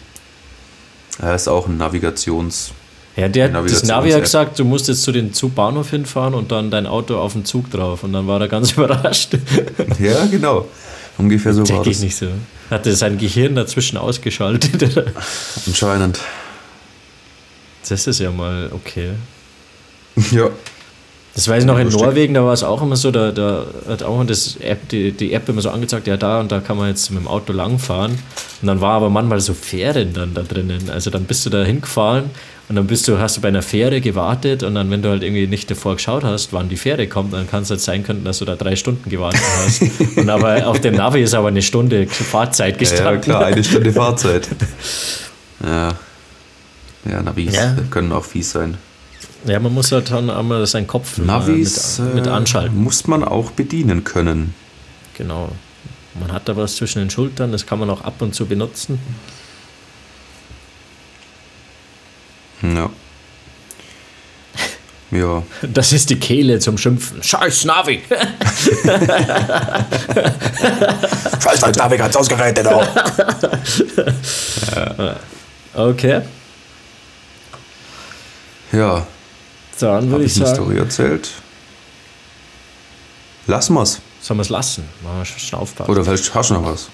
[1.22, 2.72] Ja, ist auch ein Navigations.
[3.16, 6.34] Ja, der, Die das Navi hat gesagt, du musst jetzt zu den zu Bahnhof hinfahren
[6.34, 8.03] und dann dein Auto auf den Zug drauf.
[8.03, 9.38] Und dann war er ganz überrascht.
[9.99, 10.68] Ja, genau.
[11.18, 12.03] Ungefähr so war Check ich das.
[12.03, 12.28] nicht so.
[12.70, 15.01] Hatte sein Gehirn dazwischen ausgeschaltet.
[15.66, 16.20] Anscheinend.
[17.88, 19.11] Das ist ja mal okay.
[20.32, 20.49] Ja.
[21.36, 22.02] Das weiß ich noch in Lustig.
[22.02, 25.34] Norwegen, da war es auch immer so, da, da hat auch das App, die, die
[25.34, 28.12] App immer so angezeigt, ja da und da kann man jetzt mit dem Auto langfahren.
[28.62, 30.90] Und dann war aber manchmal so Fähren dann da drinnen.
[30.90, 32.30] Also dann bist du da hingefahren
[32.70, 35.24] und dann bist du, hast du bei einer Fähre gewartet und dann, wenn du halt
[35.24, 38.24] irgendwie nicht davor geschaut hast, wann die Fähre kommt, dann kann es halt sein können,
[38.24, 39.82] dass du da drei Stunden gewartet hast.
[40.16, 43.22] und aber auf dem Navi ist aber eine Stunde Fahrzeit Ja, gestanden.
[43.22, 44.48] klar, eine Stunde Fahrzeit.
[45.66, 45.94] Ja.
[47.10, 47.76] Ja, Navis Ja.
[47.92, 48.78] können auch fies sein.
[49.46, 52.76] Ja, man muss halt dann einmal seinen Kopf immer Navis mit, mit äh, anschalten.
[52.84, 54.54] muss man auch bedienen können.
[55.18, 55.52] Genau.
[56.20, 59.00] Man hat da was zwischen den Schultern, das kann man auch ab und zu benutzen.
[62.62, 62.89] Ja.
[65.12, 65.43] Ja.
[65.62, 67.22] Das ist die Kehle zum Schimpfen.
[67.22, 68.02] Scheiß Navi!
[71.43, 72.84] Scheiß als Navigationsgerät, genau.
[75.76, 76.22] Okay,
[78.72, 79.06] Ja.
[79.80, 81.30] Dann würde ich ich eine sagen, Story erzählt?
[83.48, 84.02] Lassen wir's.
[84.22, 84.86] sollen wir es lassen?
[85.02, 85.92] Wir schon aufpassen.
[85.92, 86.90] Oder vielleicht hast du noch was.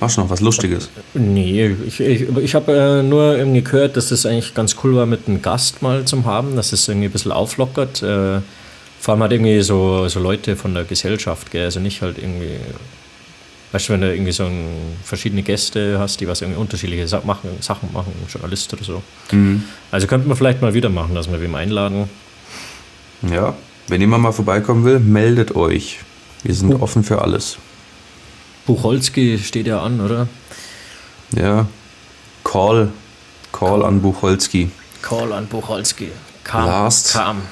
[0.00, 0.90] Hast du noch was Lustiges?
[1.14, 5.06] Nee, ich, ich, ich habe äh, nur irgendwie gehört, dass es eigentlich ganz cool war,
[5.06, 8.02] mit einem Gast mal zum haben, dass es irgendwie ein bisschen auflockert.
[8.02, 8.40] Äh,
[8.98, 11.66] vor allem halt irgendwie so, so Leute von der Gesellschaft, gell?
[11.66, 12.56] also nicht halt irgendwie,
[13.72, 17.22] weißt du, wenn du irgendwie so ein, verschiedene Gäste hast, die was irgendwie unterschiedliche Sa
[17.24, 19.02] machen, Sachen machen, Journalist oder so.
[19.90, 22.08] Also könnten wir vielleicht mal wieder machen, dass wir wem einladen.
[23.22, 23.54] Ja.
[23.88, 25.98] Wenn jemand mal vorbeikommen will, meldet euch.
[26.42, 27.58] Wir sind offen für alles.
[28.66, 30.28] Buchholzki steht ja an, oder?
[31.34, 31.66] Ja.
[32.44, 32.92] Call.
[33.50, 34.70] Call an Buchholzki.
[35.02, 36.08] Call an Buchholzki.
[36.44, 37.12] Kam, Last.
[37.12, 37.42] kam,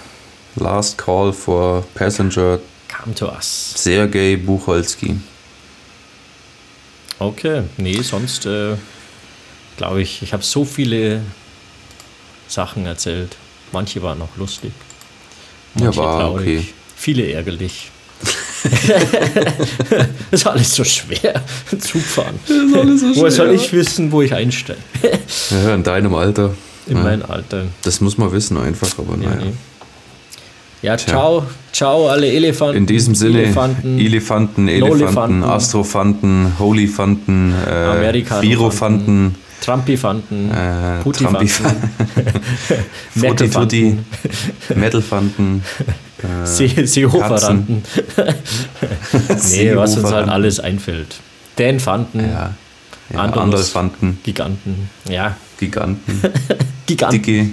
[0.56, 2.58] Last call for passenger
[2.88, 3.74] kam to us.
[3.76, 5.16] Sergei Buchholzki.
[7.20, 8.76] Okay, nee, sonst äh,
[9.76, 11.20] glaube ich, ich habe so viele
[12.48, 13.36] Sachen erzählt.
[13.72, 14.72] Manche waren noch lustig.
[15.74, 16.66] Ja, Manche war okay.
[16.96, 17.90] Viele ärgerlich.
[20.30, 21.42] ist alles so schwer.
[21.78, 22.38] Zugfahren.
[22.46, 24.80] Ist alles so Woher soll ich wissen, wo ich einsteige?
[25.50, 26.54] Ja, in deinem Alter.
[26.86, 27.02] In ja.
[27.02, 27.66] meinem Alter.
[27.82, 29.44] Das muss man wissen einfach, aber Ja, naja.
[29.44, 29.52] nee.
[30.82, 32.76] Ja ciao, ciao alle Elefanten.
[32.78, 35.44] In diesem Sinne, Elefanten, Elefanten, Elefanten.
[35.44, 38.12] Astrofanten, Holyfanten, äh,
[38.42, 41.48] Virofanten, Trumpifanten, äh, Putifanten,
[43.14, 44.04] Mettelfanten,
[44.74, 45.62] Metalfanten,
[46.22, 47.82] äh, Se- Seehoferanten.
[49.50, 51.16] nee, was uns halt alles einfällt.
[51.58, 52.54] Dänfanten, ja,
[54.24, 56.20] Giganten, ja, Giganten,
[56.86, 57.22] Giganten.
[57.22, 57.50] dicke,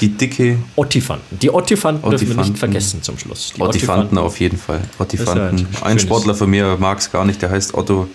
[0.00, 1.38] die dicke Ottifanten.
[1.38, 2.52] Die Ottifanten, dürfen wir Ottifanten.
[2.52, 3.52] nicht vergessen zum Schluss.
[3.56, 4.80] Die Ottifanten auf jeden Fall.
[4.98, 5.66] Ottifanten.
[5.72, 8.08] Ja ein Sportler von mir mag es gar nicht, der heißt Otto.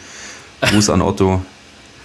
[0.62, 1.42] Gruß an Otto.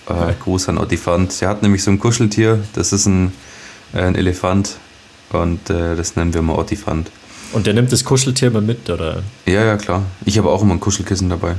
[0.08, 1.40] Äh, Gruß an Ottifant.
[1.40, 3.32] Er hat nämlich so ein Kuscheltier, das ist ein,
[3.94, 4.76] äh, ein Elefant
[5.32, 7.10] und äh, das nennen wir mal Ottifant.
[7.52, 10.02] Und der nimmt das Kuscheltier mal mit, oder Ja, ja, klar.
[10.24, 11.56] Ich habe auch immer ein Kuschelkissen dabei.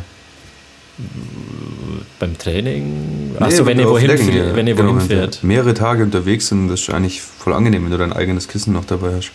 [2.20, 3.32] Beim Training?
[3.34, 4.56] Nee, Achso, wenn ihr wohin, Lecken, fährt, ja.
[4.56, 5.44] wenn ihr Genau, wohin wenn wir fährt.
[5.44, 8.86] Mehrere Tage unterwegs sind, das ist eigentlich voll angenehm, wenn du dein eigenes Kissen noch
[8.86, 9.32] dabei hast.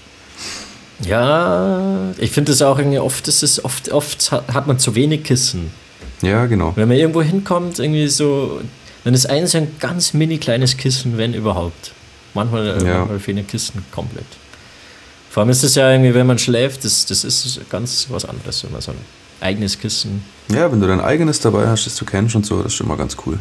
[1.03, 5.25] Ja, ich finde es auch irgendwie oft, ist es oft, oft hat man zu wenig
[5.25, 5.71] Kissen.
[6.23, 6.73] Ja, genau.
[6.77, 8.61] Wenn man irgendwo hinkommt, irgendwie so,
[9.05, 11.93] dann ist eins ein ganz mini kleines Kissen, wenn überhaupt.
[12.33, 12.99] Manchmal, äh, Ja.
[13.01, 14.25] manchmal fehlen Kissen komplett.
[15.31, 18.65] Vor allem ist es ja irgendwie, wenn man schläft, das, das ist ganz was anderes,
[18.65, 18.93] wenn man so
[19.41, 20.25] eigenes Kissen.
[20.49, 22.89] Ja, wenn du dein eigenes dabei hast, das du kennst und so, das ist schon
[22.89, 23.39] mal ganz cool.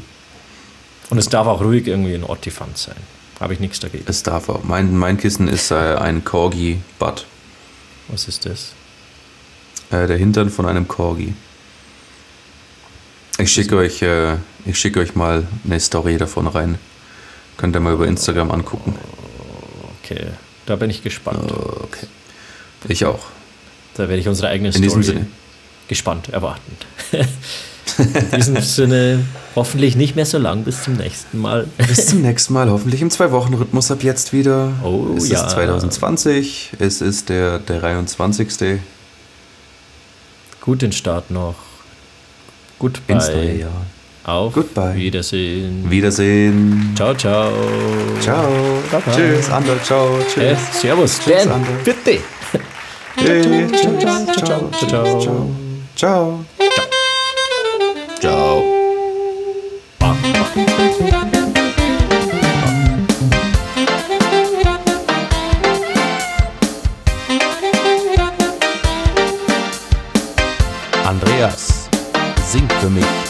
[1.10, 2.96] Und es darf auch ruhig irgendwie ein Ottifant sein.
[3.40, 4.06] Habe ich nichts dagegen.
[4.08, 4.64] Es darf auch.
[4.64, 7.26] Mein, mein Kissen ist äh, ein Corgi-Butt.
[8.08, 8.72] Was ist das?
[9.92, 11.34] Äh, der Hintern von einem Corgi.
[13.38, 16.80] Ich schicke euch, äh, ich schicke euch mal eine Story davon rein.
[17.58, 18.96] Könnt ihr mal über Instagram angucken.
[20.02, 20.28] Okay,
[20.66, 21.52] da bin ich gespannt.
[21.52, 22.08] Okay.
[22.88, 23.26] Ich auch.
[23.96, 25.28] Da werde ich unsere eigene In Story diesem Sinne.
[25.88, 26.78] Gespannt erwarten.
[27.98, 29.24] In diesem Sinne,
[29.56, 30.64] hoffentlich nicht mehr so lang.
[30.64, 31.68] Bis zum nächsten Mal.
[31.88, 32.70] Bis zum nächsten Mal.
[32.70, 34.74] Hoffentlich im Zwei-Wochen-Rhythmus ab jetzt wieder.
[34.84, 35.46] Oh, es ja.
[35.46, 36.72] ist 2020.
[36.80, 38.80] Es ist der 23.
[40.60, 41.56] Gut den Start noch.
[42.80, 43.86] Gut ins neue Jahr.
[44.26, 44.96] Auf Goodbye.
[44.96, 45.90] Wiedersehen.
[45.90, 46.94] Wiedersehen.
[46.96, 47.52] Ciao, ciao.
[48.20, 48.50] Ciao.
[48.92, 49.12] Baba.
[49.16, 49.82] Tschüss, Ander.
[49.84, 50.18] Ciao.
[50.18, 50.82] Äh, Tschüss.
[50.82, 51.52] servus, Tschüss, Dan.
[51.52, 51.72] Ander.
[51.84, 52.20] Bitte.
[53.18, 53.82] Tschüss.
[53.82, 55.56] ciao, ciao, ciao,
[55.96, 56.46] ciao.
[58.20, 58.64] Ciao.
[71.06, 71.90] Andreas,
[72.44, 73.25] sing für mich.